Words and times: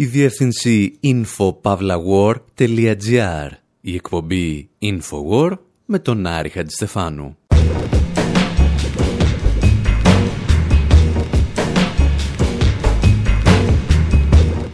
Η 0.00 0.04
διεύθυνση 0.04 0.98
infopavlawar.gr 1.02 3.48
Η 3.80 3.94
εκπομπή 3.94 4.68
Infowar 4.82 5.52
με 5.84 5.98
τον 5.98 6.26
Άρη 6.26 6.48
Χατζηστεφάνου. 6.48 7.36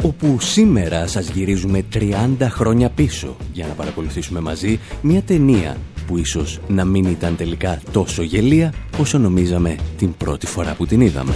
όπου 0.03 0.41
σήμερα 0.41 1.07
σας 1.07 1.29
γυρίζουμε 1.29 1.85
30 1.95 2.01
χρόνια 2.41 2.91
πίσω 2.91 3.37
για 3.53 3.67
να 3.67 3.73
παρακολουθήσουμε 3.73 4.41
μαζί 4.41 4.81
μια 5.03 5.23
ταινία 5.23 5.77
που 6.07 6.19
ίσως 6.19 6.61
να 6.69 6.85
μην 6.85 7.05
ήταν 7.05 7.37
τελικά 7.37 7.81
τόσο 7.93 8.23
γελία 8.23 8.75
όσο 8.99 9.19
νομίζαμε 9.19 9.77
την 9.97 10.17
πρώτη 10.17 10.47
φορά 10.47 10.75
που 10.75 10.87
την 10.87 11.01
είδαμε. 11.01 11.35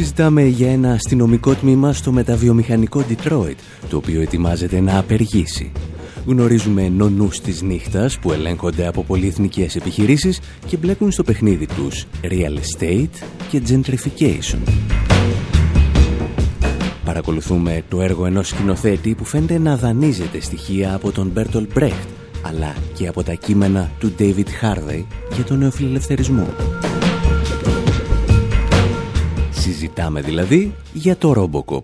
Συζητάμε 0.00 0.42
για 0.42 0.70
ένα 0.70 0.92
αστυνομικό 0.92 1.54
τμήμα 1.54 1.92
στο 1.92 2.12
μεταβιομηχανικό 2.12 3.04
Detroit, 3.08 3.54
το 3.88 3.96
οποίο 3.96 4.20
ετοιμάζεται 4.20 4.80
να 4.80 4.98
απεργήσει. 4.98 5.72
Γνωρίζουμε 6.26 6.88
νονούς 6.88 7.40
της 7.40 7.62
νύχτας 7.62 8.18
που 8.18 8.32
ελέγχονται 8.32 8.86
από 8.86 9.04
πολυεθνικές 9.04 9.76
επιχειρήσεις 9.76 10.40
και 10.66 10.76
μπλέκουν 10.76 11.10
στο 11.10 11.22
παιχνίδι 11.22 11.66
τους 11.66 12.06
real 12.22 12.58
estate 12.58 13.24
και 13.48 13.62
gentrification. 13.68 14.58
Παρακολουθούμε 17.04 17.82
το 17.88 18.00
έργο 18.00 18.26
ενός 18.26 18.48
σκηνοθέτη 18.48 19.14
που 19.14 19.24
φαίνεται 19.24 19.58
να 19.58 19.76
δανείζεται 19.76 20.40
στοιχεία 20.40 20.94
από 20.94 21.12
τον 21.12 21.28
Μπέρτολ 21.28 21.66
Μπρέχτ, 21.74 22.08
αλλά 22.42 22.74
και 22.94 23.06
από 23.06 23.22
τα 23.22 23.32
κείμενα 23.32 23.90
του 23.98 24.12
David 24.18 24.48
Harvey 24.62 25.04
για 25.34 25.44
τον 25.44 25.58
νεοφιλελευθερισμό. 25.58 26.46
Συζητάμε 29.70 30.20
δηλαδή 30.20 30.74
για 30.92 31.16
το 31.16 31.34
Robocop. 31.36 31.82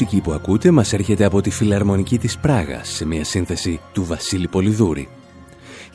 Μουσική 0.00 0.20
που 0.20 0.32
ακούτε 0.32 0.70
μας 0.70 0.92
έρχεται 0.92 1.24
από 1.24 1.40
τη 1.40 1.50
Φιλαρμονική 1.50 2.18
της 2.18 2.38
Πράγας 2.38 2.88
σε 2.88 3.06
μια 3.06 3.24
σύνθεση 3.24 3.80
του 3.92 4.04
Βασίλη 4.04 4.48
Πολυδούρη. 4.48 5.08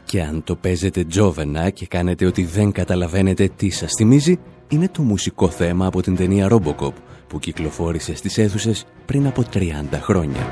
Και 0.05 0.21
αν 0.21 0.43
το 0.43 0.55
παίζετε 0.55 1.03
τζόβενα 1.03 1.69
και 1.69 1.85
κάνετε 1.85 2.25
ότι 2.25 2.43
δεν 2.43 2.71
καταλαβαίνετε 2.71 3.49
τι 3.55 3.69
σας 3.69 3.91
θυμίζει, 3.97 4.39
είναι 4.67 4.89
το 4.89 5.01
μουσικό 5.01 5.49
θέμα 5.49 5.85
από 5.85 6.01
την 6.01 6.15
ταινία 6.15 6.49
Robocop 6.51 6.93
που 7.27 7.39
κυκλοφόρησε 7.39 8.15
στις 8.15 8.37
αίθουσες 8.37 8.85
πριν 9.05 9.27
από 9.27 9.43
30 9.53 9.59
χρόνια. 10.01 10.47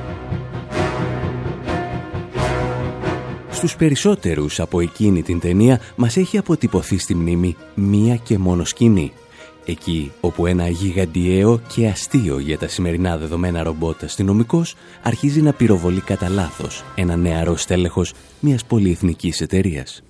Στους 3.49 3.75
περισσότερους 3.75 4.59
από 4.59 4.79
εκείνη 4.79 5.21
την 5.21 5.39
ταινία 5.39 5.79
μας 5.95 6.17
έχει 6.17 6.37
αποτυπωθεί 6.37 6.97
στη 6.97 7.15
μνήμη 7.15 7.55
μία 7.75 8.15
και 8.15 8.37
μόνο 8.37 8.63
σκηνή 8.65 9.11
Εκεί 9.71 10.11
όπου 10.19 10.45
ένα 10.45 10.67
γιγαντιαίο 10.67 11.61
και 11.67 11.87
αστείο 11.87 12.39
για 12.39 12.57
τα 12.57 12.67
σημερινά 12.67 13.17
δεδομένα 13.17 13.63
ρομπότ 13.63 14.03
αστυνομικός 14.03 14.75
αρχίζει 15.01 15.41
να 15.41 15.53
πυροβολεί 15.53 16.01
κατά 16.01 16.29
λάθος 16.29 16.83
ένα 16.95 17.15
νεαρό 17.15 17.57
στέλεχος 17.57 18.13
μιας 18.39 18.65
πολυεθνικής 18.65 19.41
εταιρείας. 19.41 20.03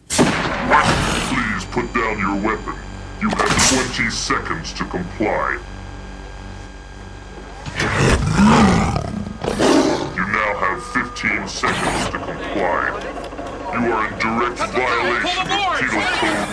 You 13.73 13.91
are 13.97 14.05
in 14.07 14.15
direct 14.23 14.59
violation 14.77 15.45
of 15.55 15.61
Penal 15.77 16.05
Code 16.19 16.51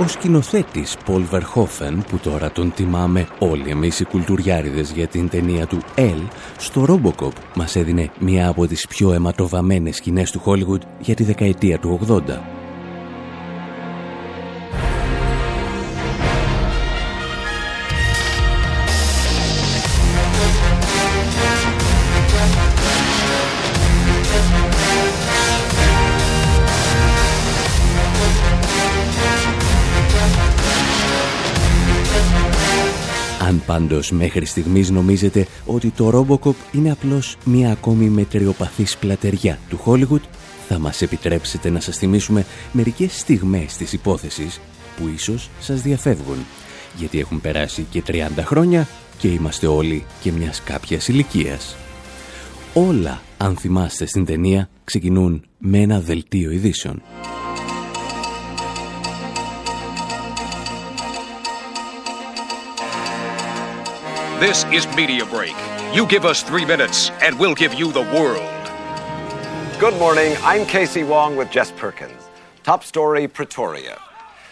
Ο 0.00 0.08
σκηνοθέτης 0.08 0.96
Πολ 1.04 1.22
Βερχόφεν, 1.22 2.04
που 2.08 2.18
τώρα 2.18 2.50
τον 2.50 2.72
τιμάμε 2.74 3.26
όλοι 3.38 3.70
εμείς 3.70 4.00
οι 4.00 4.04
κουλτουριάριδες 4.04 4.92
για 4.92 5.06
την 5.06 5.28
ταινία 5.28 5.66
του 5.66 5.78
«Ελ», 5.94 6.20
στο 6.58 6.84
Robocop 6.88 7.32
μας 7.54 7.76
έδινε 7.76 8.10
μία 8.18 8.48
από 8.48 8.66
τις 8.66 8.86
πιο 8.86 9.12
αιματοβαμένες 9.12 9.96
σκηνές 9.96 10.30
του 10.30 10.42
Hollywood 10.44 10.80
για 10.98 11.14
τη 11.14 11.24
δεκαετία 11.24 11.78
του 11.78 12.00
80. 12.08 12.55
Πάντως 33.66 34.10
μέχρι 34.10 34.44
στιγμής 34.44 34.90
νομίζετε 34.90 35.46
ότι 35.66 35.90
το 35.90 36.10
Robocop 36.10 36.54
είναι 36.72 36.90
απλώς 36.90 37.36
μια 37.44 37.70
ακόμη 37.70 38.08
μετριοπαθής 38.08 38.96
πλατεριά 38.96 39.58
του 39.68 39.80
Hollywood, 39.84 40.22
θα 40.68 40.78
μας 40.78 41.02
επιτρέψετε 41.02 41.70
να 41.70 41.80
σας 41.80 41.96
θυμίσουμε 41.96 42.44
μερικές 42.72 43.18
στιγμές 43.18 43.76
της 43.76 43.92
υπόθεσης 43.92 44.60
που 44.96 45.10
ίσως 45.14 45.50
σας 45.60 45.80
διαφεύγουν, 45.80 46.36
γιατί 46.96 47.18
έχουν 47.18 47.40
περάσει 47.40 47.86
και 47.90 48.02
30 48.06 48.44
χρόνια 48.44 48.88
και 49.18 49.28
είμαστε 49.28 49.66
όλοι 49.66 50.04
και 50.20 50.32
μιας 50.32 50.62
κάποιας 50.62 51.08
ηλικίας. 51.08 51.76
Όλα, 52.74 53.22
αν 53.36 53.56
θυμάστε 53.56 54.06
στην 54.06 54.24
ταινία, 54.24 54.68
ξεκινούν 54.84 55.44
με 55.58 55.78
ένα 55.78 56.00
δελτίο 56.00 56.50
ειδήσεων. 56.50 57.02
This 64.38 64.66
is 64.70 64.86
Media 65.00 65.24
Break. 65.24 65.56
You 65.94 66.04
give 66.14 66.26
us 66.26 66.42
three 66.42 66.66
minutes, 66.66 67.10
and 67.24 67.32
we'll 67.40 67.54
give 67.54 67.72
you 67.72 67.90
the 67.90 68.06
world. 68.16 68.62
Good 69.84 69.96
morning. 70.04 70.30
I'm 70.52 70.66
Casey 70.66 71.04
Wong 71.04 71.36
with 71.38 71.48
Jess 71.50 71.70
Perkins. 71.82 72.20
Top 72.62 72.84
story 72.84 73.28
Pretoria. 73.28 73.96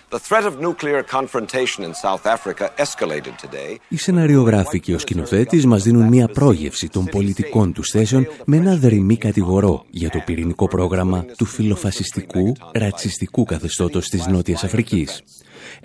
The 0.09 0.19
threat 0.19 0.45
of 0.51 0.55
nuclear 0.69 1.03
confrontation 1.03 1.81
in 1.89 1.93
South 2.05 2.25
Africa 2.27 2.65
escalated 2.79 3.35
today. 3.39 3.79
Οι 3.89 3.97
σεναριογράφοι 3.97 4.81
και 4.81 4.95
ο 4.95 4.99
σκηνοθέτη 4.99 5.67
μα 5.67 5.77
δίνουν 5.77 6.09
μια 6.09 6.29
πρόγευση 6.29 6.89
των 6.89 7.05
πολιτικών 7.05 7.73
του 7.73 7.85
θέσεων 7.85 8.27
με 8.45 8.57
ένα 8.57 8.77
δρυμή 8.77 9.17
κατηγορό 9.17 9.85
για 9.91 10.11
το 10.11 10.23
πυρηνικό 10.25 10.69
πρόγραμμα 10.69 11.25
του 11.37 11.45
φιλοφασιστικού, 11.45 12.57
ρατσιστικού 12.73 13.45
καθεστώτος 13.45 14.09
της 14.09 14.27
Νότιας 14.27 14.65
Αφρικής. 14.65 15.23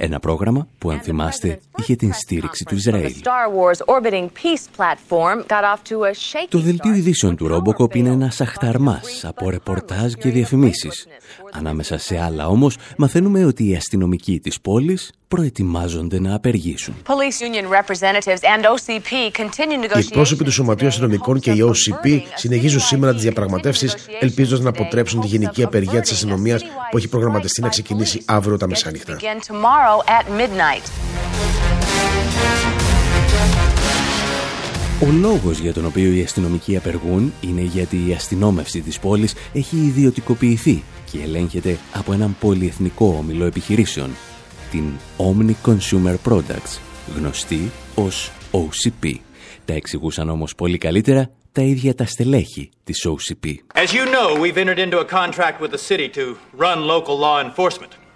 Ένα 0.01 0.19
πρόγραμμα 0.19 0.68
που, 0.78 0.90
αν 0.90 1.00
θυμάστε, 1.00 1.60
είχε 1.78 1.96
την 1.96 2.13
στήριξη 2.13 2.66
του 2.66 2.75
Ισραήλ. 2.75 3.13
Το 6.50 6.60
δελτίο 6.60 6.94
ειδήσεων 6.94 7.36
του 7.36 7.48
Robocop 7.51 7.96
είναι 7.96 8.10
ένα 8.10 8.31
αχταρμάς 8.40 9.25
από 9.25 9.50
ρεπορτάζ 9.50 10.13
και 10.13 10.30
διαφημίσεις. 10.30 11.07
Ανάμεσα 11.51 11.98
σε 11.98 12.19
άλλα 12.19 12.48
όμως, 12.48 12.78
μαθαίνουμε 12.98 13.46
ότι 13.46 13.69
οι 13.69 13.75
αστυνομικοί 13.75 14.40
της 14.40 14.62
πόλης 14.62 15.12
προετοιμάζονται 15.28 16.19
να 16.19 16.36
απεργήσουν. 16.36 16.96
Οι 20.00 20.13
πρόσωποι 20.13 20.44
του 20.44 20.51
Σωματείου 20.51 20.88
Αστυνομικών 20.88 21.40
και 21.40 21.51
η 21.51 21.60
OCP 21.62 22.22
συνεχίζουν 22.36 22.80
σήμερα 22.80 23.13
τις 23.13 23.22
διαπραγματεύσεις, 23.22 23.96
ελπίζοντας 24.19 24.63
να 24.63 24.69
αποτρέψουν 24.69 25.22
τη 25.22 25.28
γενική 25.28 25.63
απεργία 25.63 26.01
της 26.01 26.12
αστυνομίας 26.12 26.63
που 26.92 26.98
έχει 26.98 27.07
προγραμματιστεί 27.07 27.62
να 27.62 27.69
ξεκινήσει 27.69 28.22
αύριο 28.25 28.57
τα 28.57 28.68
μεσάνυχτα. 28.68 29.18
Ο 35.01 35.12
λόγος 35.22 35.60
για 35.60 35.74
τον 35.74 35.86
οποίο 35.86 36.12
οι 36.12 36.22
αστυνομικοί 36.22 36.78
απεργούν 36.78 37.34
είναι 37.42 37.62
γιατί 37.62 38.07
η 38.07 38.13
αστυνόμευση 38.13 38.81
της 38.81 39.00
πόλης 39.00 39.34
έχει 39.54 39.75
ιδιωτικοποιηθεί 39.75 40.84
και 41.12 41.22
ελέγχεται 41.22 41.78
από 41.94 42.13
έναν 42.13 42.36
πολυεθνικό 42.40 43.16
όμιλο 43.18 43.46
επιχειρήσεων, 43.46 44.10
την 44.72 44.84
Omni 45.18 45.54
Consumer 45.66 46.16
Products, 46.30 46.80
γνωστή 47.16 47.72
ως 47.96 48.31
OCP. 48.51 49.13
Τα 49.66 49.74
εξηγούσαν 49.74 50.30
όμως 50.30 50.56
πολύ 50.56 50.78
καλύτερα 50.78 51.30
τα 51.52 51.62
ίδια 51.62 51.95
τα 51.95 52.06
στελέχη 52.06 52.69
της 52.84 53.07
OCP. 53.07 53.48
As 53.74 53.94
you 53.94 54.06
know, 54.06 54.42
we've 54.42 54.57
entered 54.57 54.80
into 54.80 55.00
a 55.00 55.06
contract 55.06 55.62
with 55.62 55.72
the 55.72 55.84
city 55.90 56.10
to 56.18 56.36
run 56.57 56.88
local 56.88 57.18
law 57.18 57.42
enforcement. 57.48 58.08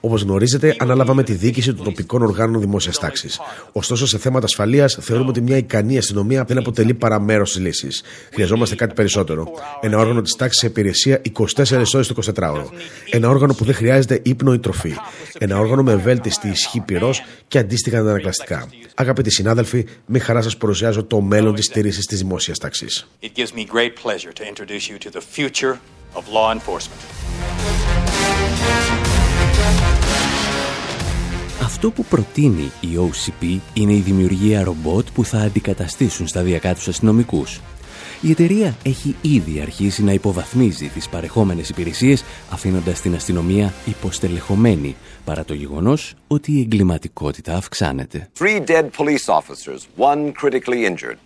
Όπως 0.00 0.22
γνωρίζετε, 0.22 0.76
αναλάβαμε 0.78 1.22
τη 1.22 1.32
διοίκηση 1.32 1.74
των 1.74 1.84
τοπικών 1.84 2.22
οργάνων 2.22 2.60
δημόσιας 2.60 2.98
τάξης. 2.98 3.40
Ωστόσο, 3.72 4.06
σε 4.06 4.18
θέματα 4.18 4.44
ασφαλείας, 4.44 4.98
θεωρούμε 5.00 5.28
ότι 5.28 5.40
μια 5.40 5.56
ικανή 5.56 5.98
αστυνομία 5.98 6.44
δεν 6.44 6.58
αποτελεί 6.58 6.94
παρά 6.94 7.20
μέρος 7.20 7.52
της 7.52 7.60
λύσης. 7.60 8.02
Χρειαζόμαστε 8.32 8.74
κάτι 8.74 8.94
περισσότερο. 8.94 9.52
Ένα 9.80 9.98
όργανο 9.98 10.22
της 10.22 10.36
τάξης 10.36 10.60
σε 10.60 10.66
υπηρεσία 10.66 11.20
24 11.22 11.94
ώρες 11.94 12.06
το 12.06 12.14
24ωρο. 12.34 12.64
Ένα 13.10 13.28
όργανο 13.28 13.54
που 13.54 13.64
δεν 13.64 13.74
χρειάζεται 13.74 14.20
ύπνο 14.22 14.52
ή 14.52 14.58
τροφή. 14.58 14.94
Ένα 15.38 15.58
όργανο 15.58 15.82
με 15.82 15.92
ευέλτιστη 15.92 16.48
ισχύ 16.48 16.80
πυρός 16.80 17.22
και 17.48 17.58
αντίστοιχα 17.58 17.98
αντανακλαστικά. 17.98 18.68
Αγαπητοί 18.94 19.30
συνάδελφοι, 19.30 19.86
με 20.06 20.18
χαρά 20.18 20.42
σας 20.42 20.56
παρουσιάζω 20.56 21.04
το 21.04 21.20
μέλλον 21.20 21.54
της 21.54 21.64
στήριξης 21.64 22.06
της 22.06 22.18
δημόσιας 22.18 22.58
τάξης. 22.58 23.08
Αυτό 31.62 31.90
που 31.90 32.04
προτείνει 32.04 32.70
η 32.80 32.88
OCP 32.96 33.58
είναι 33.74 33.92
η 33.92 34.00
δημιουργία 34.00 34.62
ρομπότ 34.62 35.06
που 35.14 35.24
θα 35.24 35.38
αντικαταστήσουν 35.38 36.26
σταδιακά 36.26 36.74
τους 36.74 36.88
αστυνομικούς. 36.88 37.60
Η 38.20 38.30
εταιρεία 38.30 38.76
έχει 38.82 39.16
ήδη 39.22 39.60
αρχίσει 39.60 40.02
να 40.02 40.12
υποβαθμίζει 40.12 40.86
τις 40.86 41.08
παρεχόμενες 41.08 41.68
υπηρεσίες 41.68 42.24
αφήνοντας 42.50 43.00
την 43.00 43.14
αστυνομία 43.14 43.72
υποστελεχωμένη 43.86 44.96
παρά 45.24 45.44
το 45.44 45.54
γεγονός 45.54 46.14
ότι 46.26 46.52
η 46.52 46.60
εγκληματικότητα 46.60 47.54
αυξάνεται. 47.54 48.28
Three 48.38 48.60
dead 48.66 48.84
police 48.96 49.26
officers, 49.26 49.80
one 49.96 50.32
critically 50.42 50.84
injured. 50.84 51.16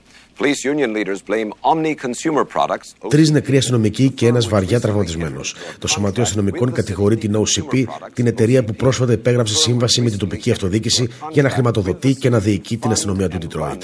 Τρεις 3.08 3.30
νεκροί 3.30 3.56
αστυνομικοί 3.56 4.10
και 4.10 4.26
ένας 4.26 4.48
βαριά 4.48 4.80
τραυματισμένος. 4.80 5.54
Το 5.78 5.86
Σωματείο 5.86 6.22
Αστυνομικών 6.22 6.72
κατηγορεί 6.72 7.16
την 7.16 7.36
OCP, 7.36 7.84
την 8.14 8.26
εταιρεία 8.26 8.64
που 8.64 8.74
πρόσφατα 8.74 9.12
υπέγραψε 9.12 9.54
σύμβαση 9.54 10.02
με 10.02 10.10
την 10.10 10.18
τοπική 10.18 10.50
αυτοδιοίκηση 10.50 11.08
για 11.30 11.42
να 11.42 11.50
χρηματοδοτεί 11.50 12.14
και 12.14 12.30
να 12.30 12.38
διοικεί 12.38 12.76
την 12.76 12.90
αστυνομία 12.90 13.28
του 13.28 13.38
Detroit. 13.42 13.78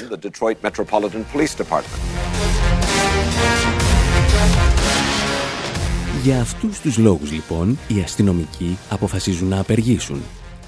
Για 6.23 6.41
αυτούς 6.41 6.81
τους 6.81 6.99
λόγους 6.99 7.33
λοιπόν 7.33 7.79
οι 7.89 8.01
αστυνομικοί 8.05 8.79
αποφασίζουν 8.89 9.49
να 9.49 9.61
απεργήσουν, 9.61 10.23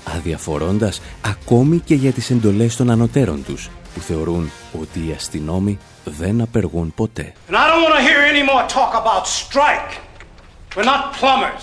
αδιαφορώντας 0.05 1.01
ακόμη 1.21 1.79
και 1.79 1.95
για 1.95 2.13
τις 2.13 2.31
εντολές 2.31 2.77
των 2.77 2.91
ανωτέρων 2.91 3.45
τους, 3.45 3.71
που 3.95 4.01
θεωρούν 4.01 4.51
ότι 4.81 4.99
οι 4.99 5.15
αστυνόμοι 5.17 5.79
δεν 6.05 6.41
απεργούν 6.41 6.93
ποτέ. 6.97 7.33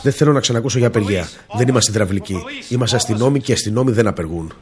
Δεν 0.01 0.13
θέλω 0.13 0.31
να 0.31 0.39
ξανακούσω 0.39 0.77
για 0.77 0.87
απεργία. 0.87 1.29
Δεν 1.53 1.67
είμαστε 1.67 1.91
υδραυλικοί. 1.91 2.35
Είμαστε 2.69 2.95
αστυνόμοι 2.95 3.39
και 3.39 3.51
οι 3.51 3.53
αστυνόμοι 3.53 3.91
δεν 3.91 4.07
απεργούν. 4.07 4.53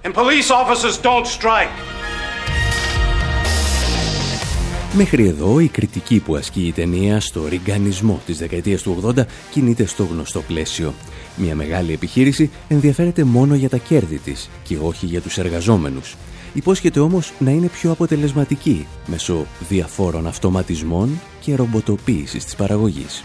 Μέχρι 4.98 5.28
εδώ 5.28 5.60
η 5.60 5.68
κριτική 5.68 6.20
που 6.20 6.36
ασκεί 6.36 6.68
η 6.68 6.72
ταινία 6.72 7.20
στο 7.20 7.48
ριγκανισμό 7.48 8.22
της 8.26 8.38
δεκαετίας 8.38 8.82
του 8.82 9.14
80 9.18 9.24
κινείται 9.52 9.86
στο 9.86 10.04
γνωστό 10.04 10.42
πλαίσιο. 10.42 10.94
Μια 11.36 11.56
μεγάλη 11.56 11.94
επιχείρηση 11.94 12.52
ενδιαφέρεται 12.68 13.24
μόνο 13.24 13.56
για 13.56 13.70
τα 13.70 13.78
κέρδη 13.78 14.18
της 14.18 14.50
και 14.64 14.78
όχι 14.82 15.06
για 15.06 15.22
τους 15.22 15.38
εργαζόμενους. 15.38 16.16
Υπόσχεται 16.56 17.00
όμως 17.00 17.34
να 17.40 17.52
είναι 17.52 17.68
πιο 17.68 17.92
αποτελεσματική 17.92 18.88
μέσω 19.06 19.46
διαφόρων 19.70 20.28
αυτοματισμών 20.28 21.22
και 21.40 21.56
ρομποτοποίησης 21.56 22.44
της 22.44 22.56
παραγωγής. 22.56 23.24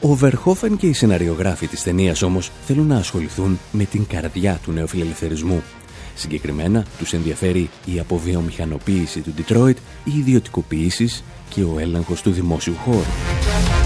Ο 0.00 0.14
Βερχόφεν 0.14 0.76
και 0.76 0.86
οι 0.86 0.92
σεναριογράφοι 0.92 1.66
της 1.66 1.82
ταινίας 1.82 2.22
όμως 2.22 2.50
θέλουν 2.66 2.86
να 2.86 2.96
ασχοληθούν 2.96 3.58
με 3.72 3.84
την 3.84 4.06
καρδιά 4.06 4.60
του 4.62 4.72
νεοφιλελευθερισμού. 4.72 5.62
Συγκεκριμένα 6.14 6.84
τους 6.98 7.12
ενδιαφέρει 7.12 7.70
η 7.84 7.98
αποβιομηχανοποίηση 7.98 9.20
του 9.20 9.34
Detroit, 9.38 9.76
οι 10.04 10.18
ιδιωτικοποίησεις 10.18 11.24
και 11.48 11.62
ο 11.62 11.78
έλεγχος 11.78 12.22
του 12.22 12.30
δημόσιου 12.30 12.74
χώρου. 12.84 13.83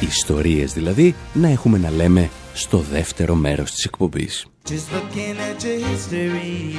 Ιστορίες 0.00 0.72
δηλαδή 0.72 1.14
να 1.32 1.48
έχουμε 1.48 1.78
να 1.78 1.90
λέμε 1.90 2.30
στο 2.54 2.78
δεύτερο 2.78 3.34
μέρος 3.34 3.70
της 3.70 3.84
εκπομπής. 3.84 4.46
Just 4.68 4.92
looking 4.96 5.36
at 5.48 5.64
your 5.64 5.78
history 5.90 6.76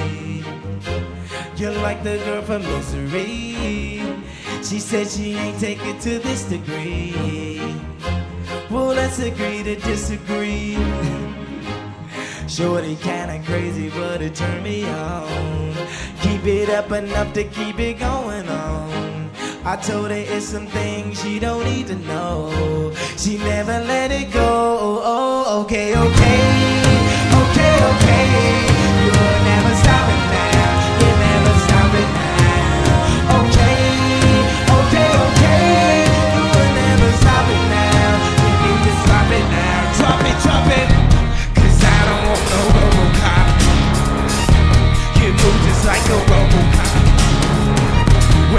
You're 1.57 1.79
like 1.87 2.01
the 2.03 2.17
girl 2.25 2.43
from 2.49 2.61
misery 2.71 3.37
She 4.67 4.79
said 4.89 5.05
she 5.15 5.27
ain't 5.43 5.59
take 5.65 5.81
it 5.91 5.97
to 6.07 6.13
this 6.27 6.41
degree 6.55 7.59
Well, 8.71 8.91
let's 8.99 9.19
agree 9.31 9.61
to 9.69 9.75
disagree 9.91 10.77
Shorty 12.55 12.95
kinda 13.07 13.37
crazy, 13.49 13.87
but 13.99 14.17
it 14.27 14.33
turned 14.41 14.63
me 14.69 14.77
on 14.85 15.73
Keep 16.23 16.43
it 16.59 16.69
up 16.79 16.89
enough 17.01 17.29
to 17.37 17.43
keep 17.57 17.77
it 17.89 17.95
going 18.09 18.47
on 18.47 19.08
I 19.65 19.75
told 19.75 20.09
her 20.09 20.15
it's 20.17 20.45
some 20.45 20.67
things 20.67 21.21
she 21.21 21.37
don't 21.37 21.65
need 21.65 21.87
to 21.87 21.95
know. 21.95 22.93
She 23.17 23.37
never 23.37 23.83
let 23.83 24.09
it 24.09 24.31
go. 24.31 25.01
Oh, 25.03 25.61
okay, 25.63 25.91
okay, 25.91 26.39
okay, 27.43 27.75
okay. 27.91 28.25
You'll 29.03 29.39
never 29.43 29.75
stop 29.83 30.07
it 30.15 30.23
now. 30.31 30.71
You 31.03 31.11
never 31.11 31.53
stop 31.67 31.91
it 31.91 32.09
now. 32.15 33.43
Okay, 33.43 33.83
okay, 34.79 35.11
okay. 35.27 36.07
You'll 36.39 36.71
never 36.79 37.11
stop 37.19 37.47
it 37.51 37.63
now. 37.67 38.15
You 38.39 38.51
need 38.63 38.79
to 38.87 38.93
stop 39.03 39.27
it 39.27 39.43
now. 39.43 39.91
Drop 39.99 40.23
it, 40.23 40.37
drop 40.39 40.71
it. 40.71 40.87
Cause 41.51 41.83
I 41.83 41.99
don't 42.07 42.23
want 42.31 42.43
no 42.47 42.59
Robocop. 42.79 43.47
You 45.19 45.29
move 45.35 45.59
just 45.67 45.83
like 45.85 46.07
a. 46.15 46.28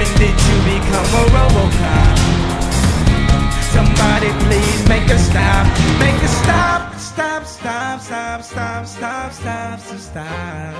When 0.00 0.12
did 0.24 0.38
you 0.48 0.56
become 0.72 1.10
a 1.20 1.24
Robocop? 1.34 2.16
Somebody 3.74 4.30
please 4.44 4.80
make 4.92 5.08
a 5.16 5.18
stop, 5.28 5.66
make 6.04 6.20
a 6.28 6.30
stop, 6.40 6.82
stop, 7.10 7.42
stop, 7.56 8.00
stop, 8.08 8.40
stop, 8.50 8.86
stop, 8.86 9.30
stop, 9.40 9.78
stop. 10.08 10.74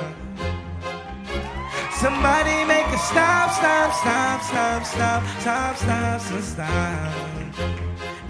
Somebody 2.03 2.57
make 2.73 2.91
a 2.99 3.01
stop, 3.11 3.49
stop, 3.59 3.91
stop, 4.01 4.39
stop, 4.51 4.81
stop, 4.93 5.23
stop, 5.43 5.75
stop, 5.83 6.21
stop. 6.53 7.13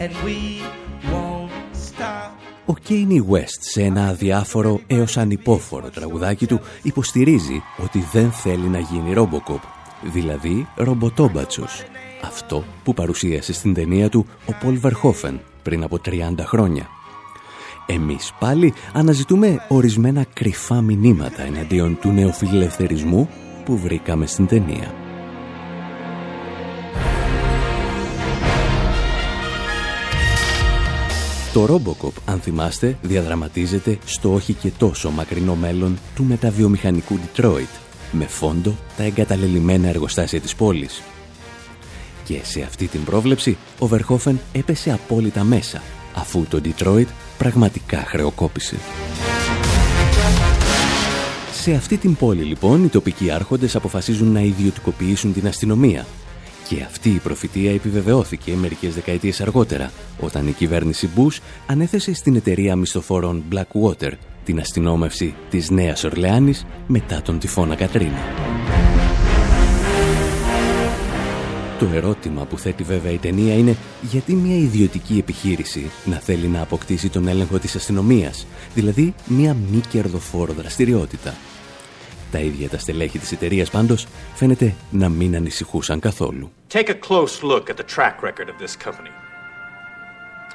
And 0.02 0.12
we 0.24 0.38
won't 1.10 1.76
stop. 1.86 2.30
Ο 2.66 2.74
Kanye 2.88 3.22
West 3.30 3.60
σε 3.60 3.82
ένα 3.82 4.06
αδιάφορο 4.08 4.80
έως 4.86 5.16
ανυπόφορο 5.16 5.90
τραγουδάκι 5.90 6.46
του 6.46 6.60
υποστηρίζει 6.82 7.62
ότι 7.84 8.04
δεν 8.12 8.30
θέλει 8.30 8.68
να 8.68 8.78
γίνει 8.78 9.12
Robocop 9.16 9.79
δηλαδή 10.02 10.66
ρομποτόμπατσος. 10.74 11.84
Αυτό 12.24 12.64
που 12.84 12.94
παρουσίασε 12.94 13.52
στην 13.52 13.74
ταινία 13.74 14.08
του 14.08 14.26
ο 14.46 14.52
Πολ 14.64 14.78
Βερχόφεν 14.78 15.40
πριν 15.62 15.82
από 15.82 15.98
30 16.04 16.10
χρόνια. 16.40 16.88
Εμείς 17.86 18.32
πάλι 18.38 18.74
αναζητούμε 18.92 19.64
ορισμένα 19.68 20.26
κρυφά 20.32 20.80
μηνύματα 20.80 21.42
εναντίον 21.42 21.98
του 22.00 22.10
νεοφιλελευθερισμού 22.10 23.28
που 23.64 23.78
βρήκαμε 23.78 24.26
στην 24.26 24.46
ταινία. 24.46 24.94
Το 31.52 31.64
Robocop, 31.64 32.12
αν 32.24 32.40
θυμάστε, 32.40 32.96
διαδραματίζεται 33.02 33.98
στο 34.04 34.32
όχι 34.34 34.52
και 34.52 34.70
τόσο 34.78 35.10
μακρινό 35.10 35.54
μέλλον 35.54 35.98
του 36.14 36.24
μεταβιομηχανικού 36.24 37.18
Detroit, 37.18 37.89
με 38.12 38.24
φόντο 38.26 38.76
τα 38.96 39.02
εγκαταλελειμμένα 39.02 39.88
εργοστάσια 39.88 40.40
της 40.40 40.54
πόλης. 40.54 41.02
Και 42.24 42.38
σε 42.42 42.62
αυτή 42.62 42.86
την 42.86 43.04
πρόβλεψη, 43.04 43.56
ο 43.78 43.86
Βερχόφεν 43.86 44.40
έπεσε 44.52 44.92
απόλυτα 44.92 45.44
μέσα, 45.44 45.82
αφού 46.14 46.46
το 46.48 46.60
Detroit 46.64 47.06
πραγματικά 47.38 47.98
χρεοκόπησε. 47.98 48.76
Σε 51.52 51.72
αυτή 51.72 51.96
την 51.96 52.16
πόλη 52.16 52.42
λοιπόν 52.42 52.84
οι 52.84 52.88
τοπικοί 52.88 53.30
άρχοντες 53.30 53.76
αποφασίζουν 53.76 54.32
να 54.32 54.40
ιδιωτικοποιήσουν 54.40 55.32
την 55.32 55.46
αστυνομία 55.46 56.06
και 56.68 56.82
αυτή 56.82 57.08
η 57.08 57.18
προφητεία 57.18 57.72
επιβεβαιώθηκε 57.72 58.52
μερικές 58.52 58.94
δεκαετίες 58.94 59.40
αργότερα, 59.40 59.92
όταν 60.20 60.46
η 60.46 60.52
κυβέρνηση 60.52 61.08
Bush 61.16 61.38
ανέθεσε 61.66 62.14
στην 62.14 62.36
εταιρεία 62.36 62.76
μισθοφόρων 62.76 63.42
Blackwater 63.52 64.12
την 64.50 64.60
αστυνόμευση 64.60 65.34
της 65.50 65.70
Νέας 65.70 66.04
Ορλεάνης 66.04 66.66
μετά 66.86 67.22
τον 67.22 67.38
τυφώνα 67.38 67.74
Κατρίνα. 67.74 68.18
Το 71.78 71.86
ερώτημα 71.94 72.44
που 72.44 72.58
θέτει 72.58 72.82
βέβαια 72.82 73.12
η 73.12 73.18
ταινία 73.18 73.54
είναι 73.54 73.76
γιατί 74.00 74.34
μια 74.34 74.56
ιδιωτική 74.56 75.18
επιχείρηση 75.18 75.90
να 76.04 76.16
θέλει 76.16 76.46
να 76.46 76.62
αποκτήσει 76.62 77.08
τον 77.08 77.28
έλεγχο 77.28 77.58
της 77.58 77.74
αστυνομίας, 77.74 78.46
δηλαδή 78.74 79.14
μια 79.24 79.56
μη 79.70 79.80
κερδοφόρο 79.88 80.52
δραστηριότητα. 80.52 81.34
Τα 82.32 82.38
ίδια 82.38 82.68
τα 82.68 82.78
στελέχη 82.78 83.18
της 83.18 83.32
εταιρείας 83.32 83.70
πάντως 83.70 84.06
φαίνεται 84.34 84.74
να 84.90 85.08
μην 85.08 85.36
ανησυχούσαν 85.36 86.00
καθόλου. 86.00 86.50
Take 86.72 86.88
a 86.88 87.08
close 87.08 87.42
look 87.42 87.70
at 87.70 87.76
the 87.76 87.96
track 87.96 88.22
record 88.22 88.48
of 88.48 88.58
this 88.64 88.76
company. 88.84 89.10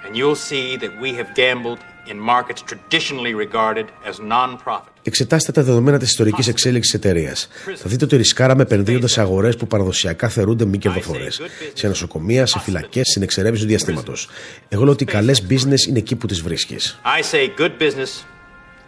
And 0.05 0.15
you'll 0.15 0.41
see 0.49 0.77
that 0.77 0.91
we 1.01 1.09
have 1.19 1.29
gambled 1.33 1.79
in 2.11 2.17
markets 2.19 2.61
traditionally 2.71 3.33
regarded 3.33 3.85
as 4.09 4.15
non-profit. 4.19 4.91
Εξετάστε 5.03 5.51
τα 5.51 5.63
δεδομένα 5.63 5.97
της 5.97 6.09
ιστορικής 6.09 6.47
εξέλιξης 6.47 6.91
της 6.91 6.99
εταιρείας. 6.99 7.47
Θα 7.75 7.89
δείτε 7.89 8.05
ότι 8.05 8.15
ρισκάραμε 8.17 8.61
επενδύοντας 8.61 9.11
σε 9.11 9.21
αγορές 9.21 9.55
που 9.55 9.67
παραδοσιακά 9.67 10.29
θερούνται 10.29 10.65
μη 10.65 10.77
κερδοφορές. 10.77 11.41
Σε 11.73 11.87
νοσοκομεία, 11.87 12.45
σε 12.45 12.59
φυλακές, 12.59 13.07
στην 13.07 13.21
εξερεύνηση 13.21 13.61
του 13.61 13.69
διαστήματος. 13.69 14.29
Εγώ 14.69 14.83
λέω 14.83 14.91
ότι 14.91 15.05
καλές 15.05 15.45
business 15.49 15.87
είναι 15.87 15.97
εκεί 15.97 16.15
που 16.15 16.27
τις 16.27 16.41
βρίσκεις. 16.41 16.99
I 17.03 17.21
say 17.21 17.61
good 17.61 17.71
business 17.79 18.11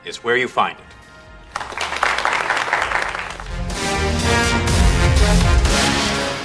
is 0.10 0.16
where 0.24 0.38
you 0.38 0.48
find 0.48 0.78
it. 0.78 0.97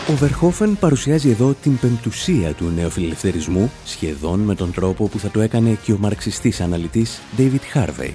Ο 0.08 0.12
Βερχόφεν 0.12 0.76
παρουσιάζει 0.80 1.30
εδώ 1.30 1.54
την 1.62 1.78
πεμπτουσία 1.78 2.52
του 2.52 2.72
νεοφιλελευθερισμού 2.76 3.70
σχεδόν 3.84 4.40
με 4.40 4.54
τον 4.54 4.72
τρόπο 4.72 5.08
που 5.08 5.18
θα 5.18 5.30
το 5.30 5.40
έκανε 5.40 5.78
και 5.84 5.92
ο 5.92 5.98
μαρξιστής 5.98 6.60
αναλυτής 6.60 7.20
David 7.38 7.78
Harvey. 7.78 8.10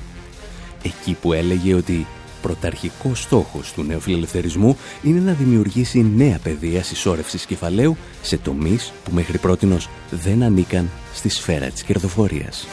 Εκεί 0.83 1.17
που 1.21 1.33
έλεγε 1.33 1.73
ότι 1.73 2.05
πρωταρχικός 2.41 3.21
στόχος 3.21 3.73
του 3.73 3.83
νεοφιλελευθερισμού 3.83 4.77
είναι 5.03 5.19
να 5.19 5.31
δημιουργήσει 5.33 6.11
νέα 6.15 6.39
πεδία 6.43 6.83
συσσόρευσης 6.83 7.45
κεφαλαίου 7.45 7.97
σε 8.21 8.37
τομείς 8.37 8.91
που 9.03 9.11
μέχρι 9.13 9.37
πρότινος 9.37 9.89
δεν 10.09 10.43
ανήκαν 10.43 10.89
στη 11.13 11.29
σφαίρα 11.29 11.67
της 11.67 11.83
κερδοφορίας. 11.83 12.67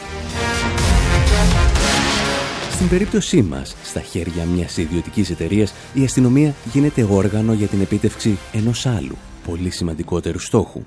Στην 2.75 2.89
περίπτωσή 2.89 3.41
μας, 3.41 3.75
στα 3.83 4.01
χέρια 4.01 4.45
μιας 4.45 4.77
ιδιωτικής 4.77 5.29
εταιρείας, 5.29 5.73
η 5.93 6.03
αστυνομία 6.03 6.53
γίνεται 6.73 7.03
όργανο 7.03 7.53
για 7.53 7.67
την 7.67 7.81
επίτευξη 7.81 8.37
ενός 8.53 8.85
άλλου, 8.85 9.17
πολύ 9.47 9.69
σημαντικότερου 9.69 10.39
στόχου. 10.39 10.83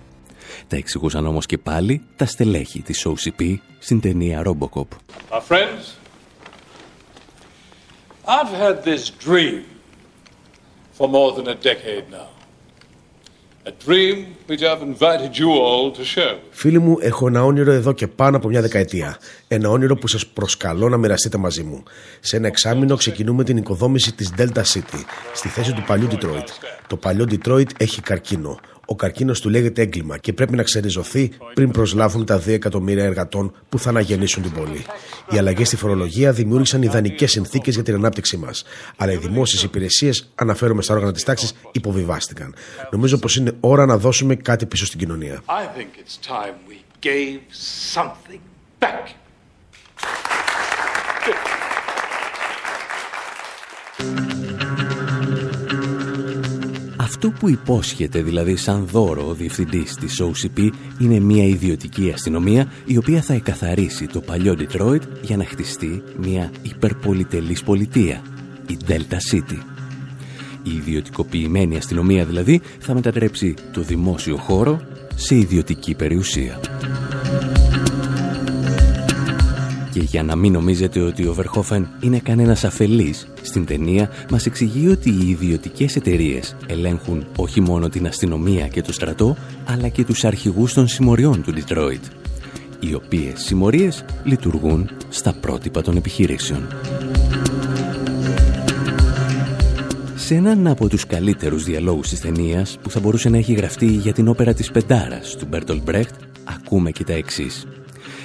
Τα 0.67 0.77
εξηγούσαν 0.77 1.27
όμως 1.27 1.47
και 1.47 1.59
πάλι 1.59 2.03
τα 2.17 2.27
στελέχη 2.27 2.83
της 2.83 3.07
OCP 3.07 3.55
στην 3.79 4.01
ταινία 4.01 4.43
Robocop. 4.47 4.87
My 5.31 5.41
friends, 5.49 5.97
I've 8.27 8.53
had 8.65 8.85
this 8.85 9.11
dream 9.27 9.63
for 10.99 11.09
more 11.09 11.33
than 11.37 11.47
a 11.49 11.55
decade 11.55 12.05
now. 12.11 12.38
Φίλοι 16.51 16.79
μου, 16.79 16.97
έχω 17.01 17.27
ένα 17.27 17.45
όνειρο 17.45 17.73
εδώ 17.73 17.93
και 17.93 18.07
πάνω 18.07 18.37
από 18.37 18.49
μια 18.49 18.61
δεκαετία. 18.61 19.19
Ένα 19.49 19.71
όνειρο 19.71 19.97
που 19.97 20.09
σας 20.09 20.27
προσκαλώ 20.27 20.89
να 20.89 20.97
μοιραστείτε 20.97 21.39
μαζί 21.39 21.63
μου. 21.63 21.83
Σε 22.21 22.37
ένα 22.37 22.47
εξάμεινο 22.47 22.97
ξεκινούμε 22.97 23.45
την 23.45 23.57
οικοδόμηση 23.57 24.15
της 24.15 24.33
Delta 24.39 24.63
City, 24.63 25.01
στη 25.35 25.49
θέση 25.49 25.73
του 25.73 25.85
παλιού 25.87 26.09
Detroit. 26.11 26.49
Το 26.87 26.97
παλιό 26.97 27.27
Detroit 27.31 27.69
έχει 27.77 28.01
καρκίνο 28.01 28.59
ο 28.91 28.95
καρκίνος 28.95 29.41
του 29.41 29.49
λέγεται 29.49 29.83
έγκλημα 29.83 30.19
και 30.19 30.33
πρέπει 30.33 30.57
να 30.57 30.63
ξεριζωθεί 30.63 31.31
πριν 31.55 31.71
προσλάβουν 31.71 32.25
τα 32.25 32.39
2 32.39 32.49
εκατομμύρια 32.49 33.05
εργατών 33.05 33.55
που 33.69 33.79
θα 33.79 33.89
αναγεννήσουν 33.89 34.43
την 34.43 34.53
πόλη. 34.53 34.85
Οι 35.31 35.39
αλλαγές 35.39 35.67
στη 35.67 35.77
φορολογία 35.77 36.33
δημιούργησαν 36.33 36.83
ιδανικές 36.83 37.31
συνθήκες 37.31 37.75
για 37.75 37.83
την 37.83 37.95
ανάπτυξή 37.95 38.37
μας. 38.37 38.65
Αλλά 38.97 39.13
οι 39.13 39.17
δημόσιες 39.17 39.63
υπηρεσίες, 39.63 40.31
αναφέρομαι 40.35 40.83
στα 40.83 40.95
όργανα 40.95 41.13
της 41.13 41.25
τάξης, 41.25 41.53
υποβιβάστηκαν. 41.73 42.55
Νομίζω 42.91 43.19
πως 43.19 43.37
είναι 43.37 43.53
ώρα 43.61 43.87
να 43.87 43.99
δώσουμε 43.99 44.35
κάτι 44.35 44.67
πίσω 44.67 44.87
στην 44.87 44.99
κοινωνία. 44.99 45.43
Αυτό 57.21 57.33
που 57.39 57.49
υπόσχεται 57.49 58.23
δηλαδή 58.23 58.57
σαν 58.57 58.87
δώρο 58.87 59.29
ο 59.29 59.35
διευθυντής 59.35 59.95
της 59.95 60.23
OCP 60.23 60.71
είναι 60.99 61.21
μια 61.21 61.45
ιδιωτική 61.45 62.11
αστυνομία 62.15 62.73
η 62.85 62.97
οποία 62.97 63.23
θα 63.23 63.33
εκαθαρίσει 63.35 64.07
το 64.07 64.21
παλιό 64.21 64.57
Detroit 64.59 65.01
για 65.23 65.37
να 65.37 65.45
χτιστεί 65.45 66.03
μια 66.17 66.51
υπερπολιτελής 66.63 67.63
πολιτεία, 67.63 68.23
η 68.69 68.77
Delta 68.89 69.35
City. 69.35 69.59
Η 70.63 70.71
ιδιωτικοποιημένη 70.71 71.77
αστυνομία 71.77 72.25
δηλαδή 72.25 72.61
θα 72.79 72.95
μετατρέψει 72.95 73.55
το 73.73 73.81
δημόσιο 73.81 74.37
χώρο 74.37 74.81
σε 75.15 75.35
ιδιωτική 75.35 75.95
περιουσία. 75.95 76.61
Και 79.99 80.05
για 80.05 80.23
να 80.23 80.37
μην 80.37 80.53
νομίζετε 80.53 81.01
ότι 81.01 81.27
ο 81.27 81.35
Βερχόφεν 81.35 81.89
είναι 82.01 82.19
κανένας 82.19 82.65
αφελής, 82.65 83.29
στην 83.43 83.65
ταινία 83.65 84.11
μας 84.31 84.47
εξηγεί 84.47 84.89
ότι 84.89 85.11
οι 85.11 85.29
ιδιωτικές 85.29 85.97
εταιρείες 85.97 86.57
ελέγχουν 86.67 87.27
όχι 87.37 87.61
μόνο 87.61 87.89
την 87.89 88.07
αστυνομία 88.07 88.69
και 88.69 88.83
το 88.83 88.93
στρατό, 88.93 89.37
αλλά 89.65 89.89
και 89.89 90.05
τους 90.05 90.25
αρχηγούς 90.25 90.73
των 90.73 90.89
συμμοριών 90.89 91.43
του 91.43 91.53
Ντιτρόιτ, 91.53 92.05
οι 92.81 92.95
οποίες 92.95 93.41
συμμορίες 93.41 94.05
λειτουργούν 94.25 94.91
στα 95.09 95.33
πρότυπα 95.33 95.83
των 95.83 95.97
επιχειρήσεων. 95.97 96.67
Σε 100.15 100.35
έναν 100.35 100.67
από 100.67 100.89
τους 100.89 101.07
καλύτερους 101.07 101.65
διαλόγους 101.65 102.09
της 102.09 102.21
ταινίας 102.21 102.79
που 102.83 102.91
θα 102.91 103.01
μπορούσε 103.01 103.29
να 103.29 103.37
έχει 103.37 103.53
γραφτεί 103.53 103.87
για 103.87 104.13
την 104.13 104.29
όπερα 104.29 104.55
της 104.55 104.71
Πεντάρας 104.71 105.37
του 105.37 105.47
Μπέρτολ 105.49 105.81
Μπρέχτ, 105.85 106.15
ακούμε 106.45 106.91
και 106.91 107.05
τα 107.05 107.13
εξής. 107.13 107.67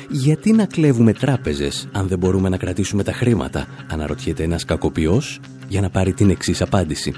Γιατί 0.10 0.51
να 0.51 0.65
κλέβουμε 0.65 1.13
τράπεζες 1.13 1.88
αν 1.91 2.07
δεν 2.07 2.17
μπορούμε 2.17 2.50
να 2.50 2.57
κρατήσουμε 2.57 3.03
τα 3.03 3.13
χρήματα, 3.13 3.67
αναρωτιέται 3.88 4.43
ένας 4.43 4.65
κακοποιός 4.65 5.39
για 5.67 5.81
να 5.81 5.89
πάρει 5.89 6.13
την 6.13 6.29
εξής 6.29 6.62
απάντηση. 6.62 7.13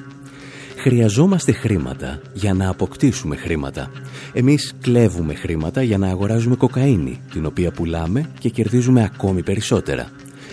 Χρειαζόμαστε 0.77 1.51
χρήματα 1.51 2.21
για 2.33 2.53
να 2.53 2.69
αποκτήσουμε 2.69 3.35
χρήματα. 3.35 3.91
Εμείς 4.33 4.73
κλέβουμε 4.81 5.33
χρήματα 5.33 5.81
για 5.81 5.97
να 5.97 6.07
αγοράζουμε 6.07 6.55
κοκαίνη, 6.55 7.19
την 7.31 7.45
οποία 7.45 7.71
πουλάμε 7.71 8.29
και 8.39 8.49
κερδίζουμε 8.49 9.03
ακόμη 9.03 9.43
περισσότερα. 9.43 10.09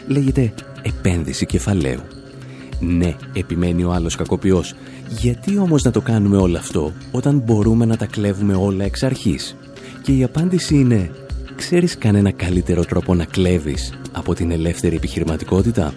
Λέγεται 0.06 0.54
επένδυση 0.82 1.46
κεφαλαίου. 1.46 2.00
Ναι, 2.80 3.14
επιμένει 3.32 3.84
ο 3.84 3.92
άλλος 3.92 4.16
κακοποιός. 4.16 4.74
Γιατί 5.08 5.58
όμως 5.58 5.82
να 5.82 5.90
το 5.90 6.00
κάνουμε 6.00 6.36
όλο 6.36 6.58
αυτό 6.58 6.92
όταν 7.10 7.42
μπορούμε 7.44 7.84
να 7.84 7.96
τα 7.96 8.06
κλέβουμε 8.06 8.54
όλα 8.54 8.84
εξ 8.84 9.02
αρχής; 9.02 9.56
Και 10.02 10.12
η 10.12 10.22
απάντηση 10.24 10.74
είναι 10.74 11.10
Ξέρεις 11.62 11.98
κανένα 11.98 12.30
καλύτερο 12.30 12.84
τρόπο 12.84 13.14
να 13.14 13.24
κλέβεις 13.24 13.92
από 14.12 14.34
την 14.34 14.50
ελεύθερη 14.50 14.96
επιχειρηματικότητα; 14.96 15.94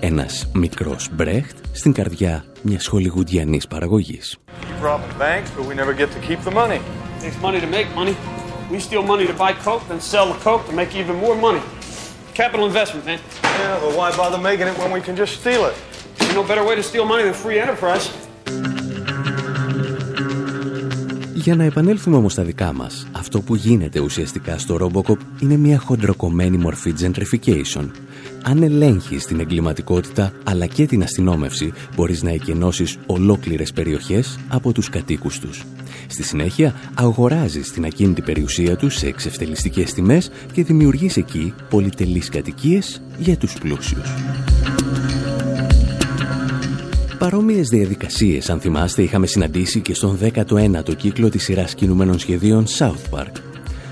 Ένας 0.00 0.48
μικρός 0.52 1.08
Μπρέχτ 1.12 1.56
στην 1.72 1.92
καρδιά 1.92 2.44
μιας 2.62 2.86
χολιγουντιανής 2.86 3.66
παραγωγής. 3.66 4.38
Capital 12.36 12.64
investment, 12.70 13.04
man. 13.08 13.20
Yeah, 13.42 13.82
but 13.82 13.92
why 13.98 14.08
bother 14.20 14.40
making 14.50 14.66
it 14.70 14.76
when 14.82 14.90
we 14.96 15.00
can 15.06 15.14
just 15.22 15.32
steal 15.40 15.62
it? 15.70 15.76
There's 16.16 16.36
no 16.40 16.44
better 16.50 16.64
way 16.68 16.74
to 16.80 16.84
steal 16.90 17.04
money 17.12 17.24
than 17.28 17.36
free 17.44 17.58
enterprise. 17.64 18.04
Για 21.42 21.56
να 21.56 21.64
επανέλθουμε 21.64 22.16
όμως 22.16 22.32
στα 22.32 22.42
δικά 22.42 22.72
μας, 22.72 23.06
αυτό 23.12 23.40
που 23.40 23.54
γίνεται 23.54 24.00
ουσιαστικά 24.00 24.58
στο 24.58 24.76
Robocop 24.80 25.16
είναι 25.40 25.56
μια 25.56 25.78
χοντροκομμένη 25.78 26.56
μορφή 26.56 26.94
gentrification. 27.00 27.90
αν 28.42 28.62
ελέγχεις 28.62 29.26
την 29.26 29.40
εγκληματικότητα 29.40 30.32
αλλά 30.44 30.66
και 30.66 30.86
την 30.86 31.02
αστυνόμευση, 31.02 31.72
μπορείς 31.96 32.22
να 32.22 32.30
εκενώσεις 32.30 32.98
ολόκληρες 33.06 33.72
περιοχές 33.72 34.38
από 34.48 34.72
τους 34.72 34.88
κατοίκους 34.88 35.38
τους. 35.38 35.64
Στη 36.06 36.22
συνέχεια, 36.22 36.74
αγοράζεις 36.94 37.72
την 37.72 37.84
ακίνητη 37.84 38.22
περιουσία 38.22 38.76
τους 38.76 38.94
σε 38.94 39.06
εξευτελιστικές 39.06 39.92
τιμές 39.92 40.30
και 40.52 40.64
δημιουργείς 40.64 41.16
εκεί 41.16 41.54
πολυτελείς 41.70 42.28
κατοικίες 42.28 43.02
για 43.18 43.36
τους 43.36 43.58
πλούσιους. 43.58 44.14
Παρόμοιες 47.22 47.68
διαδικασίες, 47.68 48.50
αν 48.50 48.60
θυμάστε, 48.60 49.02
είχαμε 49.02 49.26
συναντήσει 49.26 49.80
και 49.80 49.94
στον 49.94 50.18
19ο 50.22 50.96
κύκλο 50.96 51.28
της 51.28 51.42
σειράς 51.42 51.74
κινούμενων 51.74 52.18
σχεδίων 52.18 52.64
South 52.78 53.10
Park. 53.10 53.32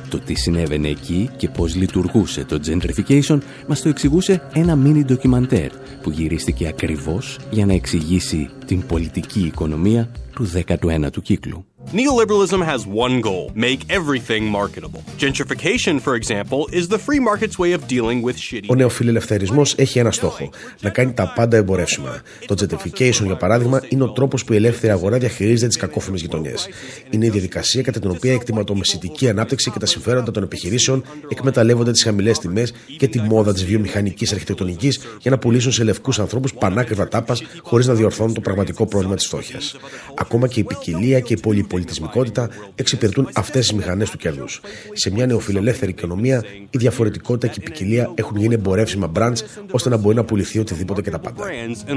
Το 0.08 0.18
τι 0.18 0.34
συνέβαινε 0.34 0.88
εκεί 0.88 1.30
και 1.36 1.48
πώς 1.48 1.74
λειτουργούσε 1.74 2.44
το 2.44 2.60
gentrification 2.66 3.38
μας 3.68 3.82
το 3.82 3.88
εξηγούσε 3.88 4.42
ένα 4.52 4.78
mini 4.84 5.04
ντοκιμαντέρ 5.04 5.70
που 6.02 6.10
γυρίστηκε 6.10 6.66
ακριβώς 6.66 7.38
για 7.50 7.66
να 7.66 7.72
εξηγήσει 7.72 8.50
την 8.66 8.86
πολιτική 8.86 9.40
οικονομία 9.40 10.10
του 10.34 10.50
19ου 10.54 11.22
κύκλου. 11.22 11.64
Neoliberalism 11.88 12.62
has 12.72 12.86
one 12.86 13.20
goal 13.20 13.50
make 13.54 13.80
everything 13.88 14.44
marketable. 14.44 15.02
Gentrification, 15.18 15.98
for 15.98 16.14
example, 16.14 16.68
is 16.72 16.86
the 16.88 16.98
free 16.98 17.18
market's 17.18 17.58
way 17.58 17.72
of 17.72 17.80
dealing 17.88 18.22
with 18.22 18.36
shitty. 18.36 18.66
Ο 18.68 18.74
νεοφιλελευθερισμός 18.74 19.74
έχει 19.76 19.98
ένα 19.98 20.10
στόχο: 20.10 20.50
να 20.80 20.90
κάνει 20.90 21.12
τα 21.12 21.32
πάντα 21.36 21.56
εμπορεύσιμα. 21.56 22.20
Το 22.46 22.54
gentrification, 22.60 23.24
για 23.24 23.36
παράδειγμα, 23.36 23.82
είναι 23.88 24.02
ο 24.02 24.10
τρόπος 24.10 24.44
που 24.44 24.52
η 24.52 24.56
ελεύθερη 24.56 24.92
αγορά 24.92 25.18
διαχειρίζεται 25.18 25.66
τις 25.66 25.76
κακόφημες 25.76 26.20
γειτονιές. 26.20 26.68
Είναι 27.10 27.26
η 27.26 27.30
διαδικασία 27.30 27.82
κατά 27.82 28.00
την 28.00 28.10
οποία 28.10 28.32
η 28.32 28.34
εκτιματομεσητική 28.34 29.28
ανάπτυξη 29.28 29.70
και 29.70 29.78
τα 29.78 29.86
συμφέροντα 29.86 30.30
των 30.30 30.42
επιχειρήσεων 30.42 31.04
εκμεταλλεύονται 31.28 31.90
τις 31.90 32.02
χαμηλές 32.02 32.38
τιμές 32.38 32.72
και 32.96 33.08
τη 33.08 33.20
μόδα 33.20 33.52
της 33.52 33.64
βιομηχανικής 33.64 34.32
αρχιτεκτονικής 34.32 35.00
για 35.20 35.30
να 35.30 35.38
πουλήσουν 35.38 35.72
σε 35.72 35.84
λευκούς 35.84 36.18
ανθρώπους 36.18 36.54
πανάκριβα 36.54 37.08
τάπας 37.08 37.42
χωρίς 37.62 37.86
να 37.86 37.94
διορθώνουν 37.94 38.34
το 38.34 38.40
πραγματικό 38.40 38.86
πρόβλημα 38.86 39.14
της 39.14 39.26
φτώχειας. 39.26 39.76
Ακόμα 40.14 40.48
και 40.48 40.60
η 40.60 40.64
ποικιλία 40.64 41.20
και 41.20 41.32
η 41.32 41.40
πολυπολιτισμικότητα 41.70 42.50
εξυπηρετούν 42.74 43.28
αυτές 43.34 43.66
τις 43.66 43.76
μηχανές 43.76 44.10
του 44.10 44.16
κέρδους. 44.16 44.60
Σε 44.92 45.10
μια 45.10 45.26
νεοφιλελεύθερη 45.26 45.90
οικονομία, 45.90 46.44
η 46.70 46.78
διαφορετικότητα 46.78 47.46
και 47.46 47.60
η 47.60 47.64
ποικιλία 47.64 48.12
έχουν 48.14 48.36
γίνει 48.36 48.54
εμπορεύσιμα 48.54 49.12
brands 49.16 49.40
ώστε 49.70 49.88
να 49.88 49.96
μπορεί 49.96 50.16
να 50.16 50.24
πουληθεί 50.24 50.58
οτιδήποτε 50.58 51.02
και 51.02 51.10
τα 51.10 51.18
πάντα. 51.18 51.44
brands 51.44 51.90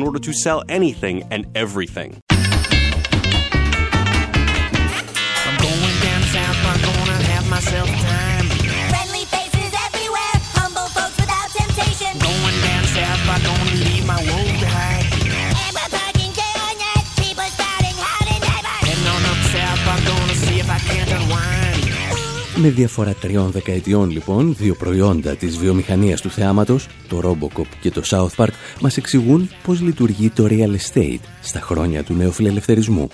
Με 22.65 22.70
διαφορά 22.70 23.13
τριών 23.13 23.51
δεκαετιών 23.51 24.10
λοιπόν, 24.10 24.55
δύο 24.55 24.75
προϊόντα 24.75 25.36
της 25.36 25.58
βιομηχανίας 25.58 26.22
του 26.22 26.29
θεάματος, 26.29 26.88
το 27.08 27.22
Robocop 27.24 27.65
και 27.82 27.91
το 27.91 28.01
South 28.05 28.43
Park, 28.43 28.51
μας 28.82 28.98
εξηγούν 28.98 29.50
πώς 29.63 29.82
λειτουργεί 29.82 30.29
το 30.29 30.48
real 30.50 30.75
estate 30.75 31.20
στα 31.41 31.60
χρόνια 31.60 32.03
του 32.03 32.13
νεοφιλελευθερισμού. 32.13 33.08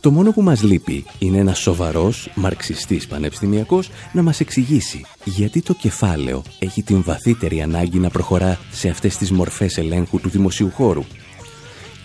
Το 0.00 0.10
μόνο 0.10 0.32
που 0.32 0.42
μας 0.42 0.62
λείπει 0.62 1.04
είναι 1.18 1.38
ένας 1.38 1.58
σοβαρός 1.58 2.30
μαρξιστής 2.34 3.06
πανεπιστημιακός 3.06 3.90
να 4.12 4.22
μας 4.22 4.40
εξηγήσει 4.40 5.04
γιατί 5.24 5.62
το 5.62 5.74
κεφάλαιο 5.74 6.42
έχει 6.58 6.82
την 6.82 7.02
βαθύτερη 7.02 7.62
ανάγκη 7.62 7.98
να 7.98 8.10
προχωρά 8.10 8.58
σε 8.70 8.88
αυτές 8.88 9.16
τις 9.16 9.30
μορφές 9.30 9.78
ελέγχου 9.78 10.20
του 10.20 10.28
δημοσίου 10.28 10.70
χώρου. 10.70 11.04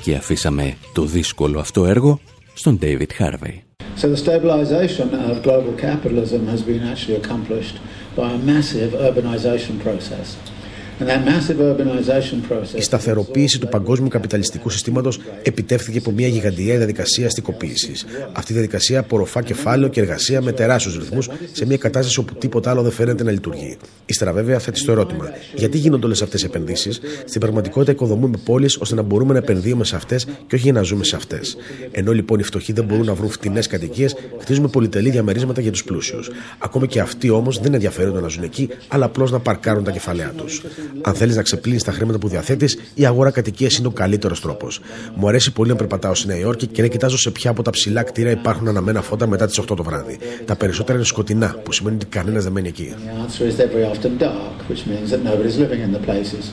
Και 0.02 0.16
αφήσαμε 0.16 0.78
το 0.94 1.06
δύσκολο 1.06 1.60
αυτό 1.60 1.86
έργο 1.86 2.20
στον 2.54 2.80
David 2.82 3.08
Harvey. 3.20 3.69
So 4.00 4.08
the 4.10 4.16
stabilisation 4.16 5.12
of 5.30 5.44
global 5.44 5.74
capitalism 5.74 6.48
has 6.48 6.64
been 6.64 6.84
actually 6.84 7.16
accomplished 7.16 7.82
by 8.16 8.32
a 8.32 8.38
massive 8.38 8.94
urbanisation 8.94 9.82
process. 9.82 10.38
And 11.00 11.08
that 11.08 11.24
massive 11.26 11.60
urbanisation 11.60 12.52
process... 12.52 12.78
Η 12.78 12.82
σταθεροποίηση 12.82 13.60
του 13.60 13.68
παγκόσμιου 13.68 14.08
καπιταλιστικού 14.08 14.70
συστήματος 14.70 15.20
επιτεύχθηκε 15.44 15.98
από 15.98 16.12
μια 16.12 16.28
γιγαντιαία 16.28 16.78
διαδικασία 16.78 17.26
αστικοποίησης. 17.26 18.06
Αυτή 18.32 18.52
η 18.52 18.56
διαδικασία 18.56 19.00
απορροφά 19.00 19.42
κεφάλαιο 19.44 19.90
και 19.90 20.00
εργασία 20.00 20.42
με 20.42 20.52
τεράστιους 20.52 20.98
ρυθμούς 20.98 21.30
σε 21.52 21.66
μια 21.66 21.78
κατάσταση 21.78 22.20
όπου 22.20 22.34
τίποτα 22.34 22.70
άλλο 22.70 22.82
δεν 22.82 22.92
φαίνεται 22.92 23.24
να 23.24 23.32
λειτουργεί. 23.32 23.78
Ύστερα, 24.06 24.34
βέβαια, 24.34 24.60
θέτει 24.60 24.84
το 24.84 24.92
ερώτημα: 24.92 25.30
Γιατί 25.56 25.78
γίνονται 25.78 26.06
όλες 26.06 26.22
αυτές 26.22 26.42
οι 26.42 26.46
επενδύσεις, 26.46 27.00
στην 27.26 27.42
πραγματικότητα 27.42 27.92
οικοδομούμε 27.92 28.38
πόλεις 28.44 28.78
ώστε 28.78 28.96
να 28.96 29.02
μπορούμε 29.02 29.34
να 29.34 29.40
επενδύουμε 29.40 29.84
σε 29.84 29.96
αυτές 29.96 30.26
και 30.26 30.56
όχι 30.56 30.64
για 30.64 30.74
να 30.74 30.82
ζούμε 30.82 31.04
σε 31.04 31.16
αυτές. 31.16 31.58
Ενώ 31.92 32.12
λοιπόν 32.12 32.40
οι 32.40 32.44
φτωχοί 32.44 32.74
δεν 32.74 32.84
μπορούν 32.84 33.06
να 33.06 33.14
βρουν 33.14 33.30
φτηνές 33.30 33.68
κατοικίες, 33.68 34.16
χτίζουμε 34.40 34.68
πολυτελή 34.68 35.10
διαμερίσματα 35.10 35.62
για 35.62 35.72
τους 35.72 35.84
πλούσιους. 35.84 36.30
Ακόμα 36.58 36.86
και 36.86 37.00
αυτοί 37.00 37.30
όμως 37.30 37.60
δεν 37.60 37.74
ενδιαφέρονται 37.74 38.20
να 38.20 38.28
ζουν 38.28 38.44
εκεί, 38.44 38.70
αλλά 38.88 39.06
απλώς 39.06 39.32
να 39.32 39.40
παρκάρουν 39.40 39.84
τα 39.84 39.92
κεφαλαία 39.92 40.32
τους. 40.38 40.62
Αν 41.02 41.14
θέλεις 41.14 41.36
να 41.36 41.42
ξεπλύνεις 41.42 41.84
τα 41.84 41.92
χρήματα 41.92 42.18
που 42.20 42.28
διαθέτεις, 42.28 42.78
η 42.94 43.06
αγορά 43.06 43.32
κατοικίας 43.32 43.78
είναι 43.78 43.88
ο 43.88 43.92
καλύτερος 43.92 44.42
τρόπος. 44.42 44.80
Μου 45.16 45.28
αρέσει 45.28 45.52
πολύ 45.52 45.70
να 45.70 45.76
περπατάω 45.76 46.16
στη 46.16 46.28
Νέα 46.28 46.38
Υόρκη 46.38 46.68
και 46.68 46.82
να 46.82 46.88
κοιτάζω 46.88 47.18
σε 47.18 47.32
ποια 47.32 47.50
από 47.52 47.64
τα 47.64 47.72
ψηλά 47.72 48.04
κτίρια 48.04 48.32
υπάρχουν 48.32 48.68
αναμένα 48.68 49.02
φώτα 49.02 49.28
μετά 49.28 49.46
τις 49.46 49.60
8 49.60 49.76
το 49.76 49.84
βράδυ. 49.84 50.18
Τα 50.46 50.56
περισσότερα 50.56 50.98
είναι 50.98 51.08
σκοτεινά, 51.08 51.56
που 51.64 51.72
σημαίνει 51.72 51.96
ότι 51.96 52.06
κανένας 52.06 52.44
δεν 52.44 52.52
μένει 52.52 52.68
εκεί. 52.68 52.94
The 52.98 53.26
answer 53.26 53.52
is 53.52 53.56
they're 53.58 53.74
very 53.78 53.88
often 53.94 54.18
dark, 54.24 54.70
which 54.70 54.84
means 54.92 55.10
that 55.12 55.22
nobody's 55.24 55.58
living 55.58 55.82
in 55.88 55.92
the 55.96 56.06
places. 56.08 56.44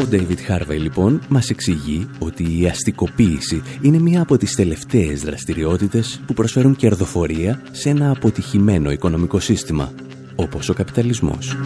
Ο 0.00 0.08
David 0.12 0.52
Harvey 0.52 0.78
λοιπόν 0.78 1.22
μας 1.28 1.50
εξηγεί 1.50 2.08
ότι 2.18 2.60
η 2.60 2.66
αστικοποίηση 2.66 3.62
είναι 3.82 3.98
μία 3.98 4.22
από 4.22 4.36
τις 4.36 4.54
τελευταίες 4.54 5.22
δραστηριότητες 5.22 6.20
που 6.26 6.34
προσφέρουν 6.34 6.76
κερδοφορία 6.76 7.62
σε 7.70 7.88
ένα 7.88 8.10
αποτυχημένο 8.10 8.90
οικονομικό 8.90 9.40
σύστημα, 9.40 9.92
όπως 10.34 10.68
ο 10.68 10.74
καπιταλισμός. 10.74 11.56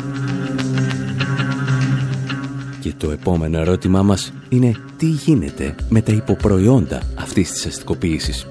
Και 2.81 2.93
το 2.97 3.11
επόμενο 3.11 3.59
ερώτημά 3.59 4.03
μας 4.03 4.33
είναι 4.49 4.77
τι 4.97 5.07
γίνεται 5.07 5.75
με 5.89 6.01
τα 6.01 6.13
υποπροϊόντα 6.13 7.03
αυτής 7.15 7.53
της 7.53 7.67
αστικοποίησης. 7.67 8.47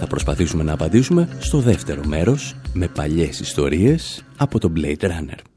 Θα 0.00 0.06
προσπαθήσουμε 0.06 0.62
να 0.62 0.72
απαντήσουμε 0.72 1.28
στο 1.38 1.58
δεύτερο 1.58 2.02
μέρος 2.06 2.54
με 2.72 2.88
παλιές 2.88 3.40
ιστορίες 3.40 4.24
από 4.36 4.58
τον 4.58 4.72
Blade 4.76 5.04
Runner. 5.04 5.47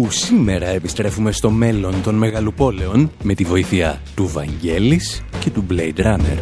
Όπου 0.00 0.10
σήμερα 0.10 0.66
επιστρέφουμε 0.66 1.32
στο 1.32 1.50
μέλλον 1.50 2.02
των 2.02 2.14
μεγαλοπόλεων 2.14 3.10
με 3.22 3.34
τη 3.34 3.44
βοήθεια 3.44 4.00
του 4.14 4.26
Βαγγέλης 4.26 5.22
και 5.40 5.50
του 5.50 5.66
Blade 5.70 6.00
Runner. 6.00 6.38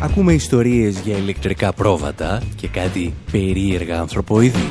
Ακούμε 0.00 0.32
ιστορίες 0.32 1.00
για 1.00 1.16
ηλεκτρικά 1.16 1.72
πρόβατα 1.72 2.42
και 2.56 2.68
κάτι 2.68 3.14
περίεργα 3.30 4.00
ανθρωποειδή. 4.00 4.68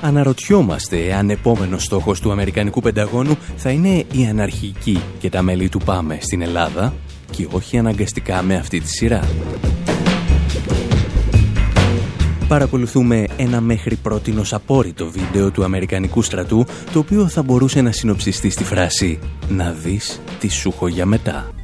Αναρωτιόμαστε 0.00 1.14
αν 1.14 1.30
επόμενος 1.30 1.84
στόχος 1.84 2.20
του 2.20 2.30
Αμερικανικού 2.30 2.80
Πενταγώνου 2.80 3.36
θα 3.56 3.70
είναι 3.70 4.04
η 4.12 4.26
αναρχική 4.30 5.00
και 5.18 5.30
τα 5.30 5.42
μέλη 5.42 5.68
του 5.68 5.80
ΠΑΜΕ 5.84 6.18
στην 6.20 6.42
Ελλάδα 6.42 6.94
και 7.30 7.48
όχι 7.50 7.78
αναγκαστικά 7.78 8.42
με 8.42 8.56
αυτή 8.56 8.80
τη 8.80 8.88
σειρά. 8.88 9.28
Παρακολουθούμε 12.50 13.24
ένα 13.36 13.60
μέχρι 13.60 13.96
πρότινος 13.96 14.52
απόρριτο 14.52 15.10
βίντεο 15.10 15.50
του 15.50 15.64
Αμερικανικού 15.64 16.22
στρατού 16.22 16.66
το 16.92 16.98
οποίο 16.98 17.28
θα 17.28 17.42
μπορούσε 17.42 17.80
να 17.80 17.92
συνοψιστεί 17.92 18.50
στη 18.50 18.64
φράση 18.64 19.18
«Να 19.48 19.72
δεις 19.72 20.20
τι 20.38 20.48
σου 20.48 20.68
έχω 20.68 20.88
για 20.88 21.06
μετά». 21.06 21.59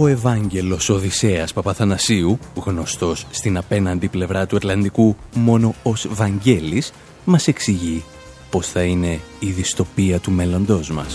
Ο 0.00 0.06
Ευάγγελος 0.06 0.88
Οδυσσέας 0.88 1.52
Παπαθανασίου, 1.52 2.38
γνωστός 2.54 3.26
στην 3.30 3.56
απέναντι 3.56 4.08
πλευρά 4.08 4.46
του 4.46 4.56
Ατλαντικού 4.56 5.16
μόνο 5.34 5.74
ως 5.82 6.06
Βαγγέλης, 6.10 6.92
μας 7.24 7.48
εξηγεί 7.48 8.02
πώς 8.50 8.66
θα 8.66 8.82
είναι 8.82 9.20
η 9.38 9.50
δυστοπία 9.50 10.18
του 10.18 10.30
μέλλοντός 10.30 10.90
μας. 10.90 11.14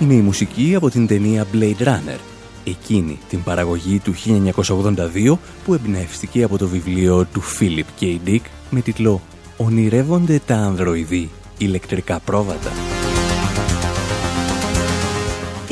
Είναι 0.00 0.14
η 0.14 0.20
μουσική 0.20 0.74
από 0.74 0.90
την 0.90 1.06
ταινία 1.06 1.46
Blade 1.52 1.82
Runner, 1.84 2.18
εκείνη 2.64 3.18
την 3.28 3.42
παραγωγή 3.42 3.98
του 3.98 4.14
1982 4.14 5.38
που 5.64 5.74
εμπνεύστηκε 5.74 6.42
από 6.42 6.58
το 6.58 6.68
βιβλίο 6.68 7.26
του 7.32 7.42
Philip 7.58 8.02
K. 8.02 8.18
Dick 8.26 8.44
με 8.70 8.80
τίτλο 8.80 9.20
«Ονειρεύονται 9.56 10.40
τα 10.46 10.54
ανδροειδή 10.54 11.30
ηλεκτρικά 11.58 12.18
πρόβατα». 12.18 12.99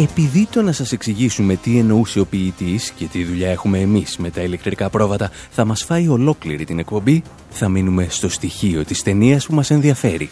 Επειδή 0.00 0.48
το 0.50 0.62
να 0.62 0.72
σας 0.72 0.92
εξηγήσουμε 0.92 1.56
τι 1.56 1.78
εννοούσε 1.78 2.20
ο 2.20 2.26
ποιητής 2.26 2.90
και 2.90 3.06
τι 3.06 3.24
δουλειά 3.24 3.50
έχουμε 3.50 3.78
εμείς 3.78 4.16
με 4.16 4.30
τα 4.30 4.40
ηλεκτρικά 4.40 4.90
πρόβατα 4.90 5.30
θα 5.50 5.64
μας 5.64 5.84
φάει 5.84 6.08
ολόκληρη 6.08 6.64
την 6.64 6.78
εκπομπή, 6.78 7.22
θα 7.50 7.68
μείνουμε 7.68 8.06
στο 8.10 8.28
στοιχείο 8.28 8.84
της 8.84 9.02
ταινίας 9.02 9.46
που 9.46 9.54
μας 9.54 9.70
ενδιαφέρει. 9.70 10.30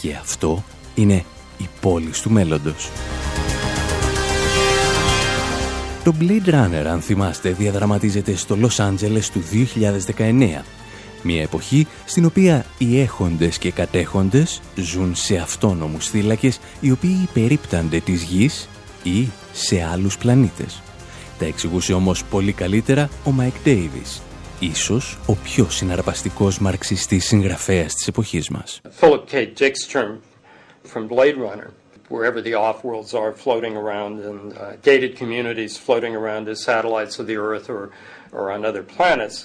Και 0.00 0.14
αυτό 0.14 0.64
είναι 0.94 1.24
η 1.58 1.68
πόλη 1.80 2.10
του 2.22 2.30
μέλλοντος. 2.30 2.90
Το 6.04 6.14
Blade 6.20 6.48
Runner, 6.48 6.86
αν 6.86 7.00
θυμάστε, 7.00 7.50
διαδραματίζεται 7.50 8.34
στο 8.34 8.56
Λος 8.56 8.80
Άντζελες 8.80 9.30
του 9.30 9.40
2019. 9.40 10.64
Μια 11.22 11.42
εποχή 11.42 11.86
στην 12.04 12.24
οποία 12.24 12.66
οι 12.78 13.00
έχοντες 13.00 13.58
και 13.58 13.70
κατέχοντες 13.70 14.60
ζουν 14.76 15.14
σε 15.14 15.36
αυτόνομους 15.36 16.08
θύλακες 16.08 16.58
οι 16.80 16.90
οποίοι 16.90 17.28
περιίπτανται 17.32 18.00
της 18.00 18.22
γης 18.22 18.68
ή 19.02 19.28
σε 19.52 19.82
άλλους 19.82 20.18
πλανήτες. 20.18 20.82
Τα 21.38 21.46
εξηγούσε 21.46 21.92
όμως 21.92 22.24
πολύ 22.24 22.52
καλύτερα 22.52 23.08
ο 23.24 23.30
Μάικ 23.30 23.54
Ντέιβις, 23.62 24.22
ίσως 24.58 25.18
ο 25.26 25.34
πιο 25.34 25.70
συναρπαστικός 25.70 26.58
μαρξιστής 26.58 27.24
συγγραφέας 27.24 27.94
της 27.94 28.08
εποχής 28.08 28.48
μας. 28.48 28.80
Philip 29.00 29.24
K. 29.30 29.52
Dick's 29.58 29.96
from 30.92 31.08
Blade 31.08 31.36
Runner, 31.36 31.70
wherever 32.08 32.40
the 32.40 32.54
off-worlds 32.54 33.12
are 33.22 33.32
floating 33.32 33.74
around 33.76 34.12
and 34.28 34.40
uh, 34.52 34.76
gated 34.88 35.12
communities 35.22 35.76
floating 35.86 36.14
around 36.14 36.48
as 36.48 36.58
satellites 36.62 37.18
of 37.20 37.26
the 37.26 37.36
Earth 37.36 37.66
or, 37.76 37.90
or 38.32 38.44
on 38.54 38.64
other 38.64 38.84
planets. 38.96 39.36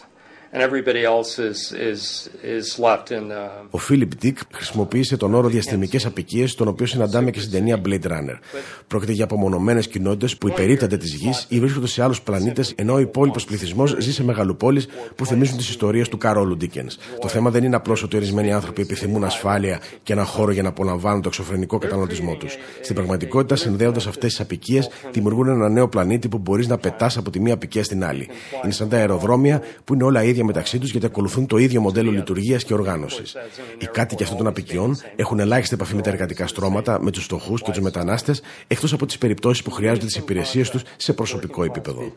Ο 3.69 3.77
Φίλιπ 3.77 4.15
Ντίκ 4.15 4.37
χρησιμοποίησε 4.53 5.17
τον 5.17 5.33
όρο 5.33 5.47
διαστημικές 5.47 6.05
απικίες, 6.05 6.55
τον 6.55 6.67
οποίο 6.67 6.85
συναντάμε 6.85 7.31
και 7.31 7.39
στην 7.39 7.51
ταινία 7.51 7.81
Blade 7.85 8.03
Runner. 8.03 8.39
Πρόκειται 8.87 9.11
για 9.11 9.23
απομονωμένες 9.23 9.87
κοινότητες 9.87 10.37
που 10.37 10.47
υπερίπτανται 10.47 10.97
της 10.97 11.13
γης 11.13 11.45
ή 11.49 11.59
βρίσκονται 11.59 11.87
σε 11.87 12.03
άλλους 12.03 12.21
πλανήτες, 12.21 12.73
ενώ 12.75 12.93
ο 12.93 12.99
υπόλοιπος 12.99 13.45
πληθυσμός 13.45 13.95
ζει 13.99 14.13
σε 14.13 14.23
μεγαλοπόλει 14.23 14.83
που 15.15 15.25
θυμίζουν 15.25 15.57
τις 15.57 15.69
ιστορίες 15.69 16.09
του 16.09 16.17
Καρόλου 16.17 16.57
Ντίκενς. 16.57 16.97
Το 17.19 17.27
θέμα 17.27 17.49
δεν 17.49 17.63
είναι 17.63 17.75
απλώς 17.75 18.03
ότι 18.03 18.15
ορισμένοι 18.15 18.53
άνθρωποι 18.53 18.81
επιθυμούν 18.81 19.23
ασφάλεια 19.23 19.79
και 20.03 20.13
ένα 20.13 20.23
χώρο 20.23 20.51
για 20.51 20.61
να 20.61 20.69
απολαμβάνουν 20.69 21.21
το 21.21 21.27
εξωφρενικό 21.27 21.77
καταναλωτισμό 21.77 22.35
τους. 22.35 22.57
Στην 22.81 22.95
πραγματικότητα, 22.95 23.55
συνδέοντας 23.55 24.07
αυτές 24.07 24.29
τις 24.29 24.39
απικίες, 24.39 24.89
δημιουργούν 25.11 25.47
ένα 25.47 25.69
νέο 25.69 25.87
πλανήτη 25.87 26.27
που 26.27 26.37
μπορείς 26.37 26.67
να 26.67 26.77
πετάς 26.77 27.17
από 27.17 27.29
τη 27.29 27.39
μία 27.39 27.53
απικία 27.53 27.83
στην 27.83 28.03
άλλη. 28.03 28.29
Είναι 28.63 28.73
σαν 28.73 28.89
τα 28.89 28.97
αεροδρόμια 28.97 29.61
που 29.83 29.93
είναι 29.93 30.03
όλα 30.03 30.23
ίδια 30.23 30.40
ίδια 30.41 30.54
μεταξύ 30.54 30.80
τους 30.80 30.91
γιατί 30.91 31.06
ακολουθούν 31.06 31.45
το 31.45 31.58
ίδιο 31.58 31.82
μοντέλο 31.82 32.12
λειτουργίας 32.12 32.63
και 32.63 32.73
οργάνωσης. 32.73 33.36
Οι 33.77 33.86
κάτοικοι 33.86 34.23
αυτών 34.23 34.38
των 34.38 34.47
απικιών 34.47 34.97
έχουν 35.15 35.39
ελάχιστη 35.39 35.73
επαφή 35.75 35.95
με 35.95 36.01
τα 36.01 36.10
εργατικά 36.10 36.47
στρώματα, 36.47 37.01
με 37.01 37.12
τους 37.12 37.23
φτωχούς 37.23 37.62
και 37.62 37.71
τους 37.71 37.80
μετανάστες, 37.80 38.41
εκτός 38.67 38.93
από 38.93 39.06
τις 39.06 39.17
περιπτώσεις 39.17 39.63
που 39.63 39.71
χρειάζονται 39.71 40.06
τις 40.06 40.15
υπηρεσίες 40.15 40.69
τους 40.69 40.82
σε 40.97 41.13
προσωπικό 41.13 41.63
επίπεδο. 41.63 42.13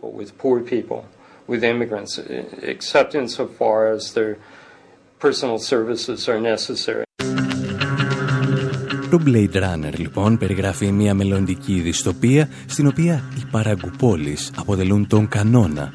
Το 9.10 9.22
Blade 9.26 9.56
Runner 9.56 9.94
λοιπόν 9.96 10.38
περιγράφει 10.38 10.92
μια 10.92 11.14
μελλοντική 11.14 11.80
δυστοπία 11.80 12.48
στην 12.66 12.86
οποία 12.86 13.22
οι 13.38 13.42
παραγκουπόλεις 13.50 14.52
αποτελούν 14.56 15.06
τον 15.06 15.28
κανόνα 15.28 15.92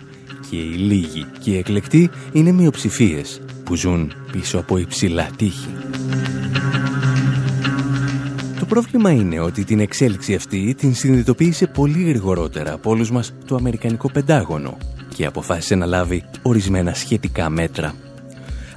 και 0.50 0.56
οι 0.56 0.74
λίγοι 0.74 1.26
και 1.40 1.52
οι 1.52 1.58
εκλεκτοί 1.58 2.10
είναι 2.32 2.52
μειοψηφίες 2.52 3.42
που 3.64 3.76
ζουν 3.76 4.14
πίσω 4.32 4.58
από 4.58 4.78
υψηλά 4.78 5.30
τείχη. 5.36 5.70
Το 8.60 8.66
πρόβλημα 8.66 9.12
είναι 9.12 9.40
ότι 9.40 9.64
την 9.64 9.80
εξέλιξη 9.80 10.34
αυτή 10.34 10.76
την 10.78 10.96
συνειδητοποίησε 10.96 11.68
πολύ 11.68 12.04
γρηγορότερα 12.04 12.74
από 12.74 12.90
όλους 12.90 13.12
μας 13.12 13.34
το 13.46 13.56
Αμερικανικό 13.56 14.12
Πεντάγωνο 14.12 14.78
και 15.16 15.26
αποφάσισε 15.26 15.76
να 15.76 15.86
λάβει 15.86 16.24
ορισμένα 16.42 16.94
σχετικά 16.94 17.50
μέτρα. 17.50 17.94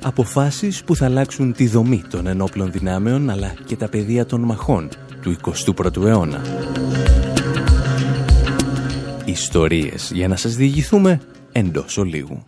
Αποφάσεις 0.03 0.85
που 0.85 0.97
θα 0.97 1.05
αλλάξουν 1.05 1.53
τη 1.53 1.67
δομή 1.67 2.03
των 2.11 2.27
ενόπλων 2.27 2.71
δυνάμεων 2.71 3.31
αλλά 3.31 3.55
και 3.67 3.77
τα 3.77 3.89
πεδία 3.89 4.27
των 4.27 4.41
μαχών 4.41 4.89
του 5.23 5.37
21ου 5.43 6.05
αιώνα. 6.05 6.41
Ιστορίες 9.25 10.11
για 10.15 10.29
να 10.29 10.37
σας 10.37 10.55
διηγηθούμε 10.55 11.21
εντός 11.53 11.97
ολίγου. 11.97 12.43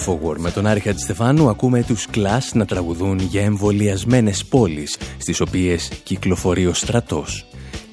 Εκπομπή 0.00 0.28
Infowar 0.30 0.38
με 0.38 0.50
τον 0.50 0.66
Άρη 0.66 0.80
Χατζηστεφάνου 0.80 1.48
ακούμε 1.48 1.82
τους 1.82 2.06
Clash 2.14 2.52
να 2.52 2.64
τραγουδούν 2.64 3.18
για 3.18 3.42
εμβολιασμένες 3.42 4.44
πόλεις 4.44 4.98
στις 5.18 5.40
οποίες 5.40 5.88
κυκλοφορεί 6.02 6.66
ο 6.66 6.74
στρατός. 6.74 7.46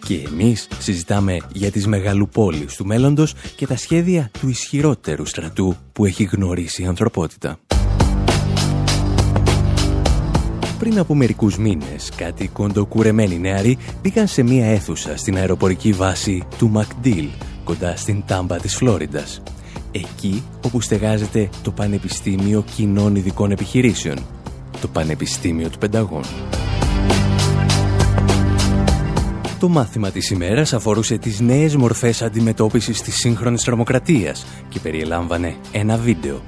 Και 0.05 0.23
εμείς 0.27 0.67
συζητάμε 0.79 1.37
για 1.53 1.71
τις 1.71 1.87
μεγαλοπόλεις 1.87 2.75
του 2.75 2.85
μέλλοντος 2.85 3.33
και 3.55 3.67
τα 3.67 3.77
σχέδια 3.77 4.31
του 4.39 4.49
ισχυρότερου 4.49 5.25
στρατού 5.25 5.75
που 5.93 6.05
έχει 6.05 6.23
γνωρίσει 6.23 6.81
η 6.83 6.85
ανθρωπότητα. 6.85 7.59
Πριν 10.79 10.99
από 10.99 11.15
μερικούς 11.15 11.57
μήνες, 11.57 12.11
κάτι 12.15 12.47
κοντοκουρεμένοι 12.47 13.39
νεαροί 13.39 13.77
μπήκαν 14.01 14.27
σε 14.27 14.43
μία 14.43 14.65
αίθουσα 14.65 15.17
στην 15.17 15.35
αεροπορική 15.35 15.91
βάση 15.91 16.43
του 16.57 16.69
Μακντήλ, 16.69 17.27
κοντά 17.63 17.95
στην 17.95 18.23
Τάμπα 18.25 18.57
της 18.57 18.75
Φλόριντας. 18.75 19.41
Εκεί 19.91 20.43
όπου 20.65 20.81
στεγάζεται 20.81 21.49
το 21.63 21.71
Πανεπιστήμιο 21.71 22.63
Κοινών 22.75 23.15
Ειδικών 23.15 23.51
Επιχειρήσεων, 23.51 24.17
το 24.81 24.87
Πανεπιστήμιο 24.87 25.69
του 25.69 25.77
Πενταγών. 25.77 26.23
Το 29.59 29.69
μάθημα 29.69 30.11
της 30.11 30.29
ημέρας 30.29 30.73
αφορούσε 30.73 31.17
τις 31.17 31.39
νέες 31.39 31.75
μορφές 31.75 32.21
αντιμετώπισης 32.21 33.01
της 33.01 33.15
σύγχρονης 33.15 33.63
τρομοκρατίας 33.63 34.45
και 34.69 34.79
περιελάμβανε 34.79 35.55
ένα 35.71 35.97
βίντεο. 35.97 36.41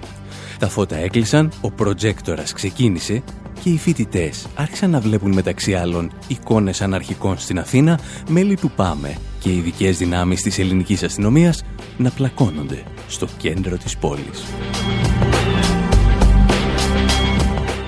Τα 0.59 0.67
φώτα 0.67 0.95
έκλεισαν, 0.95 1.51
ο 1.61 1.71
προτζέκτορας 1.71 2.53
ξεκίνησε 2.53 3.23
και 3.63 3.69
οι 3.69 3.77
φοιτητές 3.77 4.47
άρχισαν 4.55 4.89
να 4.89 4.99
βλέπουν 4.99 5.33
μεταξύ 5.33 5.73
άλλων 5.73 6.11
εικόνες 6.27 6.81
αναρχικών 6.81 7.37
στην 7.37 7.59
Αθήνα, 7.59 7.99
μέλη 8.29 8.55
του 8.55 8.71
ΠΑΜΕ 8.75 9.17
και 9.39 9.53
ειδικές 9.53 9.97
δυνάμεις 9.97 10.41
της 10.41 10.59
ελληνικής 10.59 11.03
αστυνομίας 11.03 11.63
να 11.97 12.09
πλακώνονται 12.09 12.83
στο 13.09 13.27
κέντρο 13.37 13.77
της 13.77 13.97
πόλης. 13.97 14.43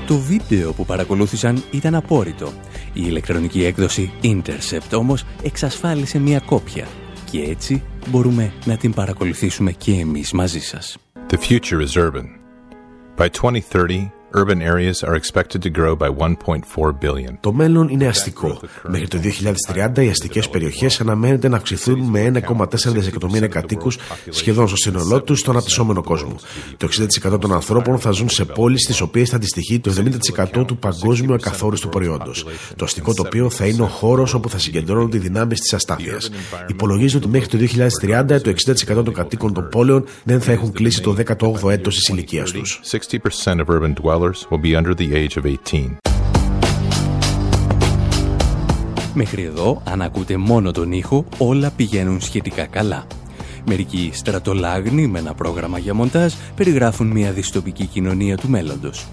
Το 0.07 0.17
βίντεο 0.17 0.73
που 0.73 0.85
παρακολούθησαν 0.85 1.63
ήταν 1.71 1.95
απόρριτο. 1.95 2.47
Η 2.93 3.03
ηλεκτρονική 3.05 3.63
έκδοση 3.63 4.11
Intercept 4.23 4.97
όμως 4.97 5.25
εξασφάλισε 5.43 6.19
μια 6.19 6.39
κόπια 6.39 6.87
και 7.31 7.41
έτσι 7.41 7.83
μπορούμε 8.07 8.53
να 8.65 8.77
την 8.77 8.93
παρακολουθήσουμε 8.93 9.71
και 9.71 9.91
εμείς 9.91 10.31
μαζί 10.31 10.59
σας. 10.59 10.97
The 11.29 11.37
future 11.37 11.81
is 11.87 11.95
urban. 11.95 12.25
By 13.17 13.29
2030, 13.29 14.11
urban 14.33 14.61
areas 14.61 15.03
are 15.03 15.15
expected 15.15 15.61
to 15.61 15.69
grow 15.69 15.95
by 15.95 16.09
1.4 16.09 16.93
billion. 16.99 17.37
Το 17.39 17.53
μέλλον 17.53 17.89
είναι 17.89 18.07
αστικό. 18.07 18.59
Μέχρι 18.87 19.07
το 19.07 19.17
2030 19.97 20.03
οι 20.03 20.09
αστικές 20.09 20.49
περιοχές 20.49 21.01
αναμένεται 21.01 21.47
να 21.47 21.57
αυξηθούν 21.57 21.99
με 21.99 22.31
1,4 22.47 22.65
δισεκατομμύρια 22.87 23.47
κατοίκους 23.47 23.97
σχεδόν 24.29 24.67
στο 24.67 24.75
σύνολό 24.75 25.21
τους 25.21 25.39
στον 25.39 25.53
αναπτυσσόμενο 25.53 26.03
κόσμο. 26.03 26.35
Το 26.77 26.87
60% 27.31 27.39
των 27.39 27.53
ανθρώπων 27.53 27.99
θα 27.99 28.11
ζουν 28.11 28.29
σε 28.29 28.45
πόλεις 28.45 28.83
στις 28.83 29.01
οποίες 29.01 29.29
θα 29.29 29.35
αντιστοιχεί 29.35 29.79
το 29.79 29.93
70% 30.57 30.65
του 30.67 30.77
παγκόσμιου 30.77 31.33
ακαθόριστου 31.33 31.89
προϊόντος. 31.89 32.45
Το 32.75 32.85
αστικό 32.85 33.13
τοπίο 33.13 33.49
θα 33.49 33.65
είναι 33.65 33.81
ο 33.81 33.87
χώρος 33.87 34.33
όπου 34.33 34.49
θα 34.49 34.57
συγκεντρώνονται 34.57 35.17
οι 35.17 35.19
δυνάμεις 35.19 35.59
της 35.59 35.73
αστάθειας. 35.73 36.29
Υπολογίζεται 36.67 37.25
ότι 37.25 37.27
μέχρι 37.27 37.47
το 37.47 37.57
2030 37.57 38.41
το 38.41 38.49
60% 38.49 39.03
των 39.03 39.13
κατοίκων 39.13 39.53
των 39.53 39.67
πόλεων 39.69 40.03
δεν 40.23 40.41
θα 40.41 40.51
έχουν 40.51 40.71
κλείσει 40.71 41.01
το 41.01 41.15
18ο 41.39 41.69
έτος 41.69 41.95
της 41.95 42.07
ηλικίας 42.07 42.51
τους. 42.51 42.79
60% 42.91 43.59
of 43.59 43.67
urban 43.67 43.93
dwellers 44.21 44.49
will 44.49 44.59
be 44.59 44.75
under 44.75 44.93
the 44.93 45.15
age 45.15 45.37
of 45.37 45.45
18. 45.45 45.97
Μέχρι 49.13 49.43
εδώ, 49.43 49.81
αν 49.85 50.01
ακούτε 50.01 50.37
μόνο 50.37 50.71
τον 50.71 50.91
ήχο, 50.91 51.25
όλα 51.37 51.71
πηγαίνουν 51.71 52.21
σχετικά 52.21 52.65
καλά. 52.65 53.05
Μερικοί 53.65 54.09
στρατολάγνοι 54.13 55.07
με 55.07 55.19
ένα 55.19 55.33
πρόγραμμα 55.33 55.77
για 55.77 55.93
μοντάζ 55.93 56.33
περιγράφουν 56.55 57.07
μια 57.07 57.31
δυστοπική 57.31 57.85
κοινωνία 57.85 58.37
του 58.37 58.49
μέλλοντος. 58.49 59.07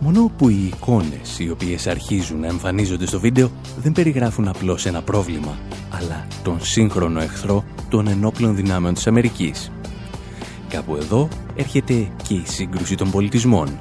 Μόνο 0.00 0.32
που 0.38 0.48
οι 0.48 0.70
εικόνες 0.72 1.38
οι 1.38 1.50
οποίες 1.50 1.86
αρχίζουν 1.86 2.40
να 2.40 2.46
εμφανίζονται 2.46 3.06
στο 3.06 3.20
βίντεο 3.20 3.50
δεν 3.76 3.92
περιγράφουν 3.92 4.48
απλώς 4.48 4.86
ένα 4.86 5.02
πρόβλημα, 5.02 5.58
αλλά 5.90 6.26
τον 6.42 6.58
σύγχρονο 6.60 7.20
εχθρό 7.20 7.64
των 7.88 8.08
ενόπλων 8.08 8.56
δυνάμεων 8.56 8.94
της 8.94 9.06
Αμερικής. 9.06 9.70
Κάπου 10.68 10.96
εδώ 10.96 11.28
έρχεται 11.56 12.08
και 12.28 12.34
η 12.34 12.42
σύγκρουση 12.46 12.94
των 12.94 13.10
πολιτισμών, 13.10 13.80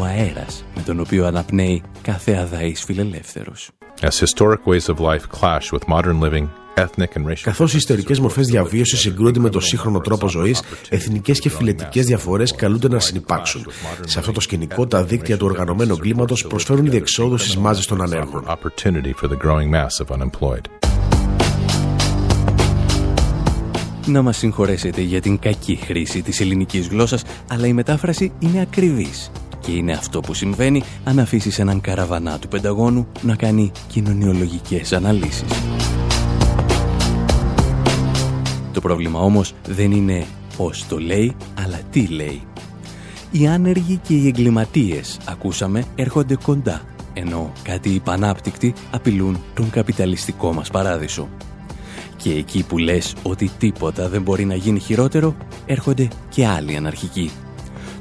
ο 0.00 0.04
αέρας 0.04 0.64
με 0.74 0.82
τον 0.82 1.00
οποίο 1.00 1.26
αναπνέει 1.26 1.82
κάθε 2.02 2.36
αδαής 2.36 2.84
φιλελεύθερος. 2.84 3.70
As 4.00 4.18
historic 4.24 4.62
ways 4.64 4.86
of 4.88 4.98
life 4.98 5.26
clash 5.40 5.70
with 5.72 5.84
modern 5.88 6.18
living, 6.20 6.46
ethnic 6.74 7.16
and 7.16 7.26
racial. 7.26 7.42
Καθώς 7.42 7.74
οι 7.74 7.76
ιστορικές 7.76 8.20
μορφές 8.20 8.46
διαβίωσης 8.46 9.00
συγκρούνται 9.00 9.40
με 9.40 9.48
το 9.48 9.60
σύγχρονο 9.60 10.00
τρόπο 10.00 10.28
ζωής, 10.28 10.62
εθνικές 10.88 11.38
και 11.38 11.48
φιλετικέ 11.48 12.02
διαφορές 12.02 12.54
καλούνται 12.54 12.88
να 12.88 12.98
συνεπάρξουν. 12.98 13.66
Σε 14.06 14.18
αυτό 14.18 14.32
το 14.32 14.40
σκηνικό, 14.40 14.86
τα 14.86 15.04
δίκτυα 15.04 15.36
του 15.36 15.46
οργανωμένου 15.46 15.94
εγκλήματο 15.94 16.34
προσφέρουν 16.48 16.90
διεξόδους 16.90 17.40
στις 17.40 17.56
μάζες 17.56 17.86
των 17.86 18.02
ανέργων. 18.02 18.44
Opportunity 18.48 19.12
for 19.22 19.28
the 19.28 19.36
growing 19.44 19.70
mass 19.74 20.06
of 20.06 20.16
unemployed. 20.16 20.64
Να 24.06 24.22
μας 24.22 24.36
συγχωρέσετε 24.36 25.00
για 25.00 25.20
την 25.20 25.38
κακή 25.38 25.76
χρήση 25.76 26.22
της 26.22 26.40
ελληνικής 26.40 26.88
γλώσσας, 26.88 27.22
αλλά 27.48 27.66
η 27.66 27.72
μετάφραση 27.72 28.32
είναι 28.38 28.60
ακριβής. 28.60 29.30
Και 29.62 29.72
είναι 29.72 29.92
αυτό 29.92 30.20
που 30.20 30.34
συμβαίνει 30.34 30.82
αν 31.04 31.18
αφήσεις 31.18 31.58
έναν 31.58 31.80
καραβανά 31.80 32.38
του 32.38 32.48
Πενταγώνου 32.48 33.06
να 33.22 33.36
κάνει 33.36 33.72
κοινωνιολογικές 33.88 34.92
αναλύσεις. 34.92 35.48
Το 38.72 38.80
πρόβλημα 38.80 39.20
όμως 39.20 39.54
δεν 39.68 39.92
είναι 39.92 40.26
πώς 40.56 40.86
το 40.86 40.98
λέει, 40.98 41.36
αλλά 41.64 41.80
τι 41.90 42.06
λέει. 42.06 42.42
Οι 43.30 43.46
άνεργοι 43.46 44.00
και 44.06 44.14
οι 44.14 44.26
εγκληματίες, 44.26 45.18
ακούσαμε, 45.24 45.84
έρχονται 45.94 46.36
κοντά, 46.44 46.82
ενώ 47.12 47.52
κάτι 47.62 47.88
υπανάπτυκτοι 47.88 48.74
απειλούν 48.90 49.38
τον 49.54 49.70
καπιταλιστικό 49.70 50.52
μας 50.52 50.70
παράδεισο. 50.70 51.28
Και 52.16 52.30
εκεί 52.30 52.62
που 52.62 52.78
λες 52.78 53.14
ότι 53.22 53.50
τίποτα 53.58 54.08
δεν 54.08 54.22
μπορεί 54.22 54.44
να 54.44 54.54
γίνει 54.54 54.78
χειρότερο, 54.78 55.36
έρχονται 55.66 56.08
και 56.28 56.46
άλλοι 56.46 56.76
αναρχικοί. 56.76 57.30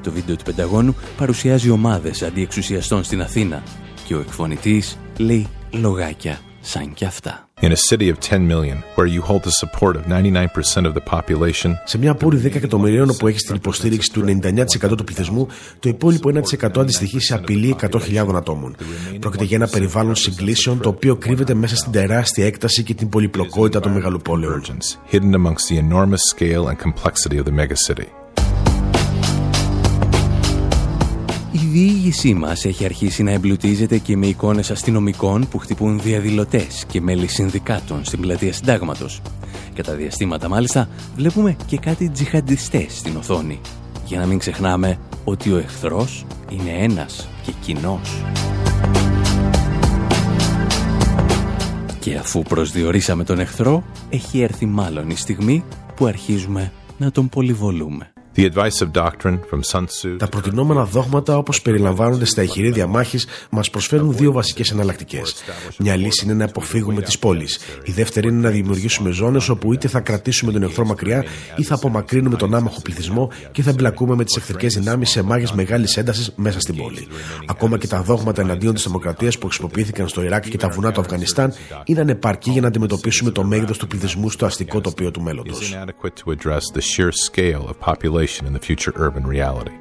Το 0.03 0.11
βίντεο 0.11 0.35
του 0.35 0.43
Πενταγώνου 0.43 0.95
παρουσιάζει 1.17 1.69
ομάδες 1.69 2.21
αντιεξουσιαστών 2.21 3.03
στην 3.03 3.21
Αθήνα 3.21 3.63
και 4.05 4.15
ο 4.15 4.19
εκφωνητής 4.19 4.97
λέει 5.17 5.47
λογάκια 5.71 6.39
σαν 6.61 6.93
κι 6.93 7.05
αυτά. 7.05 7.45
In 7.61 7.71
a 7.71 7.75
city 7.89 8.09
of 8.09 8.19
10 8.19 8.47
million, 8.47 8.77
where 8.95 9.05
you 9.05 9.21
hold 9.21 9.43
the 9.43 9.55
support 9.63 9.95
of 9.95 10.03
99% 10.07 10.85
of 10.89 10.93
the 10.93 11.03
population, 11.11 11.71
Σε 11.85 11.97
μια 11.97 12.13
πόλη 12.13 12.41
10 12.45 12.55
εκατομμυρίων 12.55 13.09
όπου 13.09 13.27
έχεις 13.27 13.43
την 13.43 13.55
υποστήριξη 13.55 14.11
του 14.11 14.39
99% 14.83 14.97
του 14.97 15.03
πληθυσμού, 15.03 15.47
το 15.79 15.89
υπόλοιπο 15.89 16.29
1% 16.59 16.77
αντιστοιχεί 16.77 17.19
σε 17.19 17.33
απειλή 17.33 17.75
100.000 17.81 18.33
ατόμων. 18.35 18.75
Πρόκειται 19.19 19.43
για 19.43 19.57
ένα 19.57 19.67
περιβάλλον 19.67 20.15
συγκλήσεων 20.15 20.79
το 20.81 20.89
οποίο 20.89 21.15
κρύβεται 21.15 21.53
μέσα 21.53 21.75
στην 21.75 21.91
τεράστια 21.91 22.45
έκταση 22.45 22.83
και 22.83 22.93
την 22.93 23.09
πολυπλοκότητα 23.09 23.79
των 23.79 23.91
μεγαλοπόλεων. 23.91 24.61
hidden 25.11 25.33
amongst 25.35 25.65
the 25.69 25.77
enormous 25.77 26.23
scale 26.33 26.67
and 26.69 26.77
complexity 26.79 27.37
of 27.37 27.45
the 27.45 27.51
megacity. 27.51 28.20
Η 31.53 31.57
διήγησή 31.57 32.33
μας 32.33 32.65
έχει 32.65 32.85
αρχίσει 32.85 33.23
να 33.23 33.31
εμπλουτίζεται 33.31 33.97
και 33.97 34.17
με 34.17 34.25
εικόνες 34.25 34.71
αστυνομικών 34.71 35.47
που 35.47 35.57
χτυπούν 35.57 35.99
διαδηλωτές 35.99 36.85
και 36.87 37.01
μέλη 37.01 37.27
συνδικάτων 37.27 38.05
στην 38.05 38.19
πλατεία 38.19 38.53
συντάγματος. 38.53 39.21
Κατά 39.73 39.93
διαστήματα 39.93 40.49
μάλιστα 40.49 40.89
βλέπουμε 41.15 41.55
και 41.65 41.77
κάτι 41.77 42.09
τζιχαντιστές 42.09 42.97
στην 42.97 43.15
οθόνη. 43.15 43.59
Για 44.05 44.19
να 44.19 44.25
μην 44.25 44.37
ξεχνάμε 44.37 44.99
ότι 45.23 45.51
ο 45.51 45.57
εχθρός 45.57 46.25
είναι 46.49 46.71
ένας 46.83 47.27
και 47.45 47.51
κοινός. 47.61 48.23
Και 51.99 52.15
αφού 52.15 52.41
προσδιορίσαμε 52.41 53.23
τον 53.23 53.39
εχθρό, 53.39 53.83
έχει 54.09 54.41
έρθει 54.41 54.65
μάλλον 54.65 55.09
η 55.09 55.15
στιγμή 55.15 55.63
που 55.95 56.05
αρχίζουμε 56.05 56.71
να 56.97 57.11
τον 57.11 57.29
πολυβολούμε. 57.29 58.10
The 58.35 58.45
advice 58.45 58.81
of 58.81 58.91
doctrine 58.93 59.39
from 59.49 59.59
Sun 59.71 59.85
Tzu 59.85 60.15
Τα 60.17 60.27
προτινόμενα 60.27 60.85
δόγματα, 60.85 61.37
όπως 61.37 61.61
περιλαμβάνονται 61.61 62.25
στα 62.25 62.41
εχειρίδια 62.41 62.87
μάχης, 62.87 63.27
μας 63.49 63.69
προσφέρουν 63.69 64.15
δύο 64.15 64.31
βασικές 64.31 64.71
εναλλακτικές. 64.71 65.35
Μια 65.77 65.95
λύση 65.95 66.25
είναι 66.25 66.33
να 66.33 66.45
αποφύγουμε 66.45 67.01
τις 67.01 67.19
πόλεις. 67.19 67.59
Η 67.83 67.91
δεύτερη 67.91 68.27
είναι 68.27 68.39
να 68.39 68.49
δημιουργήσουμε 68.49 69.09
ζώνες 69.09 69.49
όπου 69.49 69.73
είτε 69.73 69.87
θα 69.87 69.99
κρατήσουμε 69.99 70.51
τον 70.51 70.63
εχθρό 70.63 70.85
μακριά 70.85 71.25
ή 71.55 71.63
θα 71.63 71.75
απομακρύνουμε 71.75 72.35
τον 72.35 72.55
άμαχο 72.55 72.81
πληθυσμό 72.81 73.31
και 73.51 73.61
θα 73.61 73.69
εμπλακούμε 73.69 74.15
με 74.15 74.23
τις 74.23 74.35
εχθρικές 74.35 74.73
δυνάμεις 74.73 75.09
σε 75.09 75.21
μάχες 75.21 75.51
μεγάλης 75.51 75.97
έντασης 75.97 76.31
μέσα 76.35 76.59
στην 76.59 76.75
πόλη. 76.75 77.07
Ακόμα 77.45 77.77
και 77.77 77.87
τα 77.87 78.01
δόγματα 78.01 78.41
εναντίον 78.41 78.73
της 78.73 78.83
δημοκρατίας 78.83 79.37
που 79.37 79.45
χρησιμοποιήθηκαν 79.45 80.07
στο 80.07 80.23
Ιράκ 80.23 80.49
και 80.49 80.57
τα 80.57 80.69
βουνά 80.69 80.91
του 80.91 80.99
Αφγανιστάν 81.01 81.53
είναι 81.85 81.99
ανεπαρκή 81.99 82.51
για 82.51 82.61
να 82.61 82.67
αντιμετωπίσουμε 82.67 83.31
το 83.31 83.43
μέγεθος 83.43 83.77
του 83.77 83.87
πληθυσμού 83.87 84.29
στο 84.29 84.45
αστικό 84.45 84.81
τοπίο 84.81 85.11
του 85.11 85.21
μέλλοντος. 85.21 85.75
Is 88.23 88.39
inadequate 88.39 88.77
to 88.77 88.89
address 88.89 88.99
the 88.99 89.01
sheer 89.01 89.01
scale 89.01 89.01
of 89.01 89.01
population 89.01 89.01
in 89.01 89.03
the 89.03 89.03
future 89.03 89.03
urban 89.05 89.25
reality. 89.27 89.71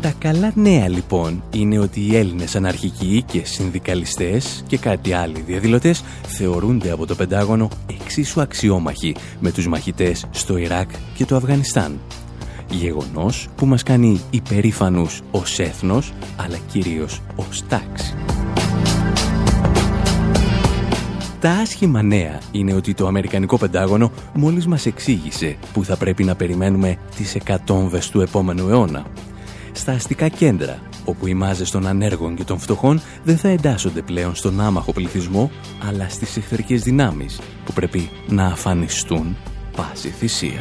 Τα 0.00 0.12
καλά 0.18 0.52
νέα 0.54 0.88
λοιπόν 0.88 1.42
είναι 1.50 1.78
ότι 1.78 2.00
οι 2.00 2.16
Έλληνες 2.16 2.56
αναρχικοί 2.56 3.24
και 3.26 3.44
συνδικαλιστές 3.44 4.64
και 4.66 4.78
κάτι 4.78 5.12
άλλοι 5.12 5.40
διαδηλωτές 5.40 6.04
θεωρούνται 6.26 6.90
από 6.90 7.06
το 7.06 7.14
Πεντάγωνο 7.14 7.68
εξίσου 8.02 8.40
αξιόμαχοι 8.40 9.16
με 9.40 9.52
τους 9.52 9.68
μαχητές 9.68 10.26
στο 10.30 10.56
Ιράκ 10.56 10.90
και 11.14 11.24
το 11.24 11.36
Αφγανιστάν. 11.36 12.00
Γεγονός 12.70 13.48
που 13.56 13.66
μας 13.66 13.82
κάνει 13.82 14.20
υπερήφανους 14.30 15.22
ως 15.30 15.58
έθνος 15.58 16.12
αλλά 16.36 16.58
κυρίως 16.72 17.22
ως 17.36 17.66
τάξη. 17.68 18.14
Τα 21.46 21.52
άσχημα 21.52 22.02
νέα 22.02 22.40
είναι 22.50 22.74
ότι 22.74 22.94
το 22.94 23.06
Αμερικανικό 23.06 23.58
Πεντάγωνο 23.58 24.12
μόλις 24.34 24.66
μας 24.66 24.86
εξήγησε 24.86 25.56
που 25.72 25.84
θα 25.84 25.96
πρέπει 25.96 26.24
να 26.24 26.34
περιμένουμε 26.34 26.98
τις 27.16 27.34
εκατόμβες 27.34 28.10
του 28.10 28.20
επόμενου 28.20 28.68
αιώνα. 28.68 29.06
Στα 29.72 29.92
αστικά 29.92 30.28
κέντρα, 30.28 30.78
όπου 31.04 31.26
οι 31.26 31.34
μάζες 31.34 31.70
των 31.70 31.86
ανέργων 31.86 32.34
και 32.34 32.44
των 32.44 32.58
φτωχών 32.58 33.00
δεν 33.24 33.36
θα 33.36 33.48
εντάσσονται 33.48 34.02
πλέον 34.02 34.34
στον 34.34 34.60
άμαχο 34.60 34.92
πληθυσμό, 34.92 35.50
αλλά 35.88 36.08
στις 36.08 36.36
εχθρικές 36.36 36.82
δυνάμεις 36.82 37.40
που 37.64 37.72
πρέπει 37.72 38.10
να 38.28 38.46
αφανιστούν 38.46 39.36
πάση 39.76 40.08
θυσία. 40.08 40.60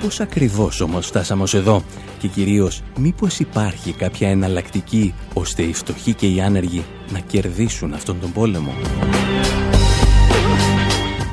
Πώς 0.00 0.20
ακριβώς 0.20 0.80
όμως 0.80 1.06
φτάσαμε 1.06 1.42
ως 1.42 1.54
εδώ 1.54 1.82
και 2.18 2.28
κυρίως 2.28 2.82
μήπως 2.98 3.38
υπάρχει 3.38 3.92
κάποια 3.92 4.28
εναλλακτική 4.28 5.14
ώστε 5.34 5.62
οι 5.62 5.72
φτωχοί 5.72 6.14
και 6.14 6.26
οι 6.26 6.40
άνεργοι 6.40 6.84
να 7.12 7.18
κερδίσουν 7.18 7.94
αυτόν 7.94 8.20
τον 8.20 8.32
πόλεμο; 8.32 8.74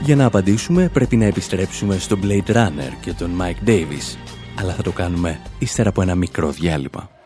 Για 0.04 0.16
να 0.16 0.26
απαντήσουμε 0.26 0.90
πρέπει 0.90 1.16
να 1.18 1.26
επιστρέψουμε 1.26 1.98
στο 1.98 2.18
Blade 2.24 2.52
Runner 2.52 2.92
και 3.02 3.14
τον 3.14 3.42
Mike 3.42 3.68
Davis, 3.70 4.18
αλλά 4.60 4.74
θα 4.74 4.82
το 4.82 4.92
κάνουμε 4.92 5.40
ύστερα 5.60 5.90
από 5.90 6.02
ένα 6.02 6.16
μικρό 6.16 6.52
διάλειμμα. 6.52 7.17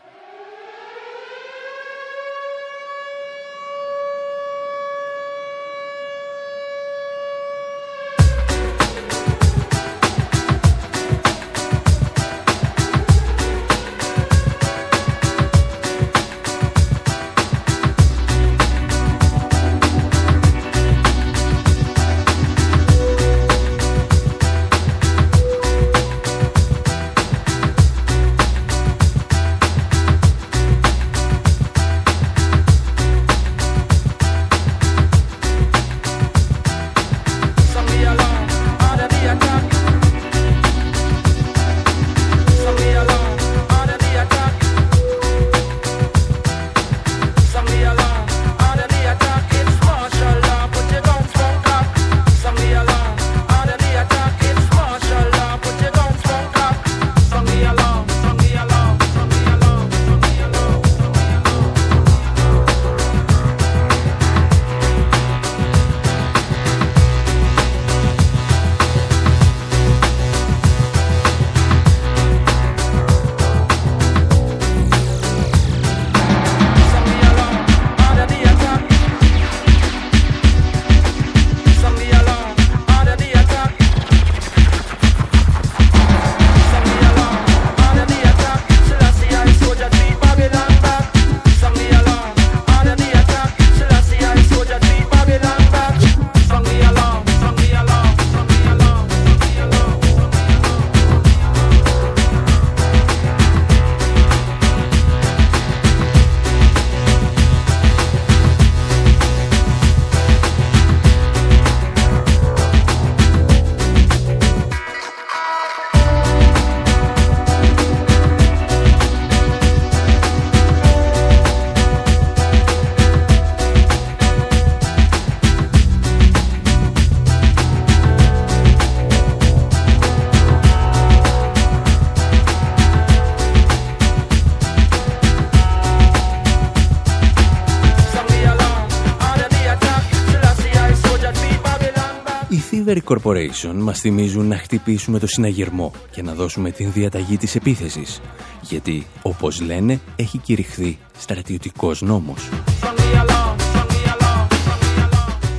Corporation 143.04 143.74
μας 143.74 144.00
θυμίζουν 144.00 144.46
να 144.46 144.56
χτυπήσουμε 144.56 145.18
το 145.18 145.26
συναγερμό 145.26 145.92
και 146.10 146.22
να 146.22 146.34
δώσουμε 146.34 146.70
την 146.70 146.92
διαταγή 146.92 147.36
της 147.36 147.54
επίθεσης. 147.54 148.20
Γιατί, 148.60 149.06
όπως 149.22 149.60
λένε, 149.60 150.00
έχει 150.16 150.38
κηρυχθεί 150.38 150.98
στρατιωτικός 151.18 152.02
νόμος. 152.02 152.48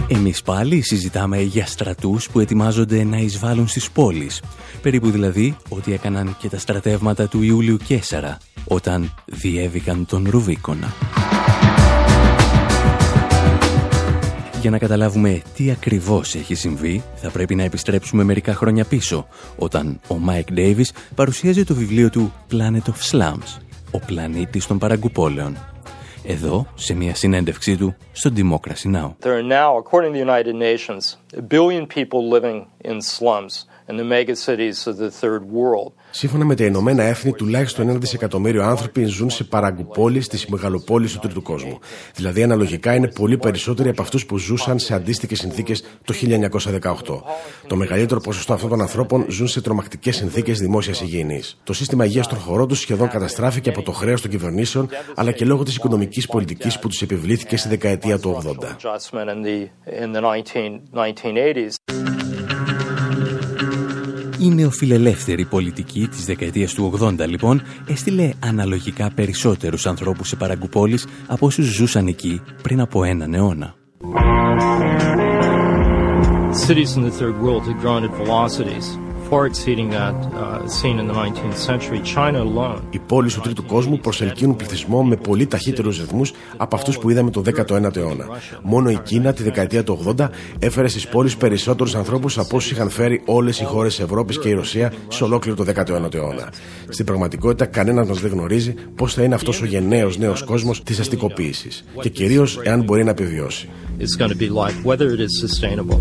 Εμείς 0.08 0.42
πάλι 0.42 0.82
συζητάμε 0.82 1.42
για 1.42 1.66
στρατούς 1.66 2.30
που 2.30 2.40
ετοιμάζονται 2.40 3.04
να 3.04 3.18
εισβάλλουν 3.18 3.68
στις 3.68 3.92
πόλεις. 3.92 4.42
Περίπου 4.82 5.10
δηλαδή 5.10 5.56
ό,τι 5.70 5.94
έκαναν 5.94 6.36
και 6.40 6.50
τα 6.50 6.60
στρατεύματα 6.60 7.28
του 7.28 7.42
Ιούλιου 7.42 7.78
Κέσσαρα 7.78 8.38
όταν 8.68 9.14
διέβηκαν 9.26 10.06
τον 10.06 10.28
Ρουβίκονα. 10.30 10.94
Για 14.64 14.72
να 14.72 14.78
καταλάβουμε 14.78 15.42
τι 15.56 15.72
ακριβώς 15.72 16.36
έχει 16.36 16.56
συμβεί, 16.56 17.04
θα 17.16 17.30
πρέπει 17.30 17.56
να 17.56 17.64
επιστρέψουμε 17.64 18.24
μερικά 18.24 18.54
χρόνια 18.54 18.86
πίσω, 18.86 19.28
όταν 19.58 20.00
ο 20.08 20.16
Μάικ 20.16 20.54
Ντέιβις 20.54 20.94
παρουσίαζε 21.16 21.64
το 21.64 21.74
βιβλίο 21.74 22.10
του 22.10 22.34
Planet 22.52 22.90
of 22.92 23.12
Slums, 23.12 23.62
ο 23.92 24.00
πλανήτης 24.06 24.68
των 24.68 24.78
παραγκουπόλεων. 24.78 25.58
Εδώ, 26.26 26.68
σε 26.76 26.94
μια 26.94 27.16
συνέντευξή 27.16 27.78
του 27.78 27.96
στο 28.12 28.30
Democracy 28.36 28.96
Now! 28.96 29.14
There 29.20 29.38
are 29.38 29.48
now, 29.48 29.78
according 29.78 30.12
to 30.12 30.18
the 30.18 30.26
United 30.32 30.56
Nations, 30.56 31.18
a 31.18 31.23
billion 31.42 31.88
people 31.88 32.30
living 32.30 32.68
in 32.84 33.02
slums 33.02 33.66
in 33.90 33.98
the 33.98 34.04
megacities 34.04 34.88
of 34.88 34.98
the 34.98 35.10
third 35.10 35.44
world. 35.52 35.94
Σύμφωνα 36.12 36.46
με 36.46 36.56
τα 36.56 36.66
Ηνωμένα 36.66 37.04
Έθνη, 37.04 37.32
τουλάχιστον 37.32 37.90
ένα 37.90 38.00
δισεκατομμύριο 38.00 38.64
άνθρωποι 38.64 39.06
ζουν 39.06 39.30
σε 39.30 39.44
παραγκουπόλεις 39.44 40.26
στις 40.26 40.52
μεγαλουπόλεις 40.52 41.08
του 41.08 41.20
τρίτου 41.20 41.42
κόσμου. 41.42 41.80
Δηλαδή, 42.16 42.44
αναλογικά 42.44 42.96
είναι 42.96 43.08
πολύ 43.08 43.38
περισσότεροι 43.38 43.90
από 43.90 44.02
αυτούς 44.02 44.26
που 44.26 44.38
ζούσαν 44.38 44.80
σε 44.80 44.94
αντίστοιχες 44.94 45.40
συνθήκες 45.40 45.84
το 46.06 46.14
1918. 46.14 47.24
Το 47.68 47.76
μεγαλύτερο 47.76 48.20
ποσοστό 48.20 48.54
αυτών 48.54 48.70
των 48.70 48.82
ανθρώπων 48.82 49.26
ζουν 49.30 49.48
σε 49.48 49.62
τρομακτικές 49.62 50.16
συνθήκες 50.16 50.60
δημόσιας 50.60 51.02
υγιεινής. 51.02 51.58
Το 51.64 51.74
σύστημα 51.74 52.06
υγείας 52.06 52.28
των 52.28 52.38
χωρών 52.38 52.68
τους 52.68 52.80
σχεδόν 52.80 53.10
καταστράφηκε 53.10 53.70
από 53.70 53.82
το 53.82 53.92
χρέος 53.92 54.22
των 54.22 54.32
κυβερνήσεων, 54.32 54.90
αλλά 55.16 55.32
και 55.32 55.46
λόγω 55.46 55.64
της 55.64 55.76
οικονομικής 55.76 56.28
πολιτικής 56.28 56.80
που 56.80 56.88
τους 56.88 57.02
επιβλήθηκε 57.02 57.58
στη 57.58 57.70
δεκαετία 57.70 58.20
του 58.20 58.30
80. 58.30 58.78
Adjustment 61.26 61.58
in 61.58 61.64
the, 61.64 61.64
in 61.64 61.64
the 61.64 61.64
19, 61.64 61.64
1980s. 61.64 61.74
Η 64.40 64.50
νεοφιλελεύθερη 64.50 65.46
πολιτική 65.46 66.08
της 66.08 66.26
δεκαετίας 66.26 66.74
του 66.74 66.94
80 67.00 67.28
λοιπόν 67.28 67.62
έστειλε 67.88 68.30
αναλογικά 68.40 69.12
περισσότερους 69.16 69.86
ανθρώπους 69.86 70.28
σε 70.28 70.36
παραγκουπόλεις 70.36 71.08
από 71.28 71.46
όσους 71.46 71.66
ζούσαν 71.66 72.08
εκεί 72.08 72.42
πριν 72.62 72.82
από 72.82 73.04
έναν 73.04 73.34
αιώνα. 73.34 73.76
Cities 76.68 76.96
in 76.96 77.04
the 77.04 77.12
third 77.20 77.42
world 77.42 77.64
had 77.68 77.80
grown 77.82 78.04
at 78.04 78.14
velocities 78.26 79.13
far 79.34 79.46
exceeding 79.52 79.90
that 80.00 80.18
uh, 80.42 80.68
seen 80.80 80.96
in 81.02 81.06
the 81.12 81.18
19th 81.24 81.60
century. 81.70 82.00
China 82.16 82.40
alone. 82.44 82.82
Οι 82.90 83.00
πόλεις 83.00 83.34
του 83.34 83.42
τρίτου 83.42 83.66
κόσμου 83.66 84.00
προσελκύουν 84.00 84.56
πληθυσμό 84.56 85.04
με 85.04 85.16
πολύ 85.16 85.48
ταχύτερους 85.48 86.00
ρυθμούς 86.00 86.32
από 86.58 86.76
αυτούς 86.76 86.98
που 86.98 87.10
είδαμε 87.10 87.32
το 87.32 87.42
19ο 87.46 87.96
αιώνα. 87.96 88.28
Μόνο 88.62 88.90
η 88.90 89.00
Κίνα 89.04 89.34
τη 89.34 89.44
δεκαετία 89.44 89.84
του 89.84 90.16
80 90.18 90.30
έφερε 90.60 90.88
στις 90.88 91.08
πόλεις 91.08 91.38
περισσότερους 91.38 91.96
ανθρώπους 91.96 92.38
από 92.38 92.56
όσους 92.56 92.72
είχαν 92.72 92.90
φέρει 92.90 93.22
όλες 93.26 93.60
οι 93.60 93.64
χώρες 93.64 93.96
της 93.96 94.04
Ευρώπης 94.04 94.40
και 94.40 94.50
η 94.50 94.54
Ρωσία 94.54 94.94
σε 95.08 95.24
ολόκληρο 95.24 95.56
το 95.56 95.64
19ο 95.64 96.14
αιώνα. 96.14 96.54
Στην 96.90 97.06
πραγματικότητα 97.06 97.66
κανένας 97.66 98.08
μας 98.08 98.20
δεν 98.20 98.32
γνωρίζει 98.32 98.74
πώς 98.96 99.14
θα 99.14 99.24
είναι 99.24 99.36
αυτός 99.36 99.62
ο 99.62 99.66
γενναίος 99.66 100.18
νέος 100.18 100.44
κόσμος 100.44 100.84
της 100.84 101.00
αστικοποίησης 101.00 101.84
και 102.02 102.10
κυρίως 102.10 102.60
εάν 102.64 102.84
μπορεί 102.84 103.04
να 103.04 103.10
επιβιώσει. 103.10 103.70
It's 104.00 104.18
going 104.22 104.32
to 104.32 104.42
be 104.46 104.50
like 104.50 104.76
whether 104.90 105.08
it 105.16 105.22
is 105.28 105.34
sustainable. 105.46 106.00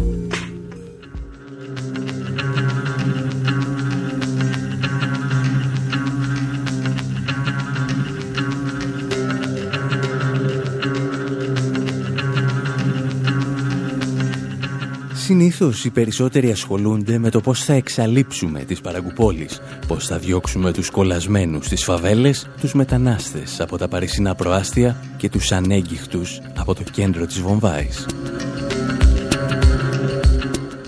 Συνήθως 15.24 15.84
οι 15.84 15.90
περισσότεροι 15.90 16.50
ασχολούνται 16.50 17.18
με 17.18 17.30
το 17.30 17.40
πώς 17.40 17.64
θα 17.64 17.72
εξαλείψουμε 17.72 18.64
τις 18.64 18.80
παραγκουπόλεις, 18.80 19.60
πώς 19.86 20.06
θα 20.06 20.18
διώξουμε 20.18 20.72
τους 20.72 20.90
κολασμένους 20.90 21.66
στις 21.66 21.84
φαβέλες, 21.84 22.46
τους 22.60 22.74
μετανάστες 22.74 23.60
από 23.60 23.78
τα 23.78 23.88
παρισινά 23.88 24.34
προάστια 24.34 24.96
και 25.16 25.28
τους 25.28 25.52
ανέγγιχτους 25.52 26.40
από 26.58 26.74
το 26.74 26.82
κέντρο 26.92 27.26
της 27.26 27.40
Βομβάης. 27.40 28.06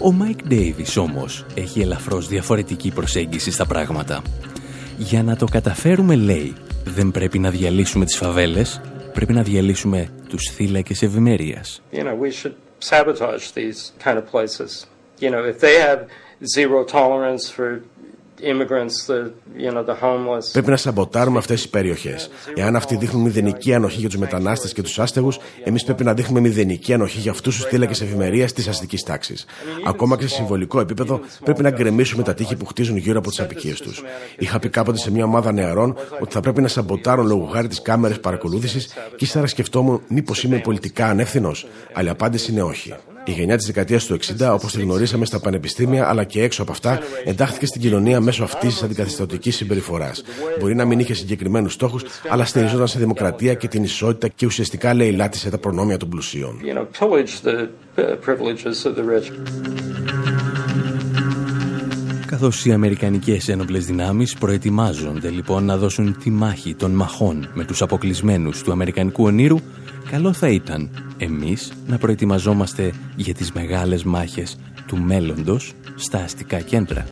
Ο 0.00 0.12
Μάικ 0.12 0.46
Ντέιβις 0.48 0.96
όμως 0.96 1.46
έχει 1.54 1.80
ελαφρώς 1.80 2.28
διαφορετική 2.28 2.90
προσέγγιση 2.90 3.50
στα 3.50 3.66
πράγματα. 3.66 4.22
Για 4.98 5.22
να 5.22 5.36
το 5.36 5.46
καταφέρουμε, 5.46 6.14
λέει, 6.14 6.52
δεν 6.84 7.10
πρέπει 7.10 7.38
να 7.38 7.50
διαλύσουμε 7.50 8.04
τις 8.04 8.16
φαβέλες, 8.16 8.80
πρέπει 9.12 9.32
να 9.32 9.42
διαλύσουμε 9.42 10.08
τους 10.28 10.50
θύλακες 10.54 11.02
ευημερίας. 11.02 11.82
You 11.92 11.96
know, 11.96 12.02
we 12.02 12.30
should 12.42 12.63
sabotage 12.84 13.50
these 13.52 13.92
kind 13.98 14.18
of 14.18 14.26
places. 14.26 14.86
You 15.18 15.30
know, 15.30 15.44
if 15.44 15.60
they 15.60 15.80
have 15.80 16.08
zero 16.44 16.84
tolerance 16.84 17.48
for 17.48 17.82
Πρέπει 20.52 20.70
να 20.70 20.76
σαμποτάρουμε 20.76 21.38
αυτές 21.38 21.62
τι 21.62 21.68
περιοχές. 21.68 22.30
Εάν 22.54 22.76
αυτοί 22.76 22.96
δείχνουν 22.96 23.22
μηδενική 23.22 23.74
ανοχή 23.74 23.98
για 23.98 24.08
τους 24.08 24.18
μετανάστες 24.18 24.72
και 24.72 24.82
τους 24.82 24.98
άστεγους, 24.98 25.38
εμείς 25.64 25.84
πρέπει 25.84 26.04
να 26.04 26.14
δείχνουμε 26.14 26.40
μηδενική 26.40 26.92
ανοχή 26.92 27.18
για 27.18 27.30
αυτούς 27.30 27.56
τους 27.56 27.64
θύλακες 27.64 28.00
ευημερία 28.00 28.46
της 28.46 28.68
αστικής 28.68 29.02
τάξης. 29.02 29.46
Ακόμα 29.86 30.16
και 30.16 30.26
σε 30.26 30.34
συμβολικό 30.34 30.80
επίπεδο, 30.80 31.20
πρέπει 31.44 31.62
να 31.62 31.70
γκρεμίσουμε 31.70 32.22
τα 32.22 32.34
τείχη 32.34 32.56
που 32.56 32.66
χτίζουν 32.66 32.96
γύρω 32.96 33.18
από 33.18 33.28
τις 33.28 33.40
απικίες 33.40 33.80
τους. 33.80 34.02
Είχα 34.38 34.58
πει 34.58 34.68
κάποτε 34.68 34.98
σε 34.98 35.10
μια 35.10 35.24
ομάδα 35.24 35.52
νεαρών 35.52 35.96
ότι 36.20 36.32
θα 36.32 36.40
πρέπει 36.40 36.60
να 36.60 36.68
σαμποτάρουν 36.68 37.26
λόγω 37.26 37.44
χάρη 37.44 37.68
τι 37.68 37.82
κάμερε 37.82 38.14
παρακολούθησης 38.14 38.86
και 39.16 39.24
ύστερα 39.24 39.46
σκεφτόμουν 39.46 40.02
μήπως 40.08 40.42
είμαι 40.42 40.58
πολιτικά 40.58 41.06
ανεύθυνος. 41.06 41.66
Αλλά 41.92 42.08
η 42.08 42.10
απάντηση 42.10 42.50
είναι 42.50 42.62
όχι. 42.62 42.94
Η 43.24 43.32
γενιά 43.32 43.56
της 43.56 43.66
δεκαετίας 43.66 44.06
του 44.06 44.14
60, 44.14 44.52
όπως 44.52 44.72
τη 44.72 44.80
γνωρίσαμε 44.80 45.24
στα 45.24 45.40
πανεπιστήμια 45.40 46.08
αλλά 46.08 46.24
και 46.24 46.42
έξω 46.42 46.62
από 46.62 46.72
αυτά, 46.72 47.00
εντάχθηκε 47.24 47.66
στην 47.66 47.80
κοινωνία 47.80 48.20
μέσω 48.20 48.44
αυτής 48.44 48.72
της 48.72 48.82
αντικαθιστατική 48.82 49.50
συμπεριφοράς. 49.50 50.22
Μπορεί 50.60 50.74
να 50.74 50.84
μην 50.84 50.98
είχε 50.98 51.14
συγκεκριμένους 51.14 51.72
στόχους, 51.72 52.04
αλλά 52.28 52.44
στηριζόταν 52.44 52.88
σε 52.88 52.98
δημοκρατία 52.98 53.54
και 53.54 53.68
την 53.68 53.82
ισότητα 53.82 54.28
και 54.28 54.46
ουσιαστικά 54.46 54.94
λαιλάτισε 54.94 55.50
τα 55.50 55.58
προνόμια 55.58 55.96
των 55.96 56.08
πλουσίων. 56.08 56.60
You 56.62 56.74
know, 56.78 56.86
Καθώς 62.44 62.64
οι 62.64 62.72
Αμερικανικές 62.72 63.48
ένοπλες 63.48 63.86
δυνάμεις 63.86 64.34
προετοιμάζονται 64.34 65.30
λοιπόν 65.30 65.64
να 65.64 65.76
δώσουν 65.76 66.16
τη 66.22 66.30
μάχη 66.30 66.74
των 66.74 66.90
μαχών 66.90 67.50
με 67.54 67.64
τους 67.64 67.82
αποκλεισμένους 67.82 68.62
του 68.62 68.72
Αμερικανικού 68.72 69.24
ονείρου, 69.24 69.58
καλό 70.10 70.32
θα 70.32 70.48
ήταν 70.48 70.90
εμείς 71.18 71.72
να 71.86 71.98
προετοιμαζόμαστε 71.98 72.92
για 73.16 73.34
τις 73.34 73.52
μεγάλες 73.52 74.04
μάχες 74.04 74.58
του 74.86 74.96
μέλλοντος 74.98 75.72
στα 75.94 76.18
αστικά 76.18 76.60
κέντρα. 76.60 77.06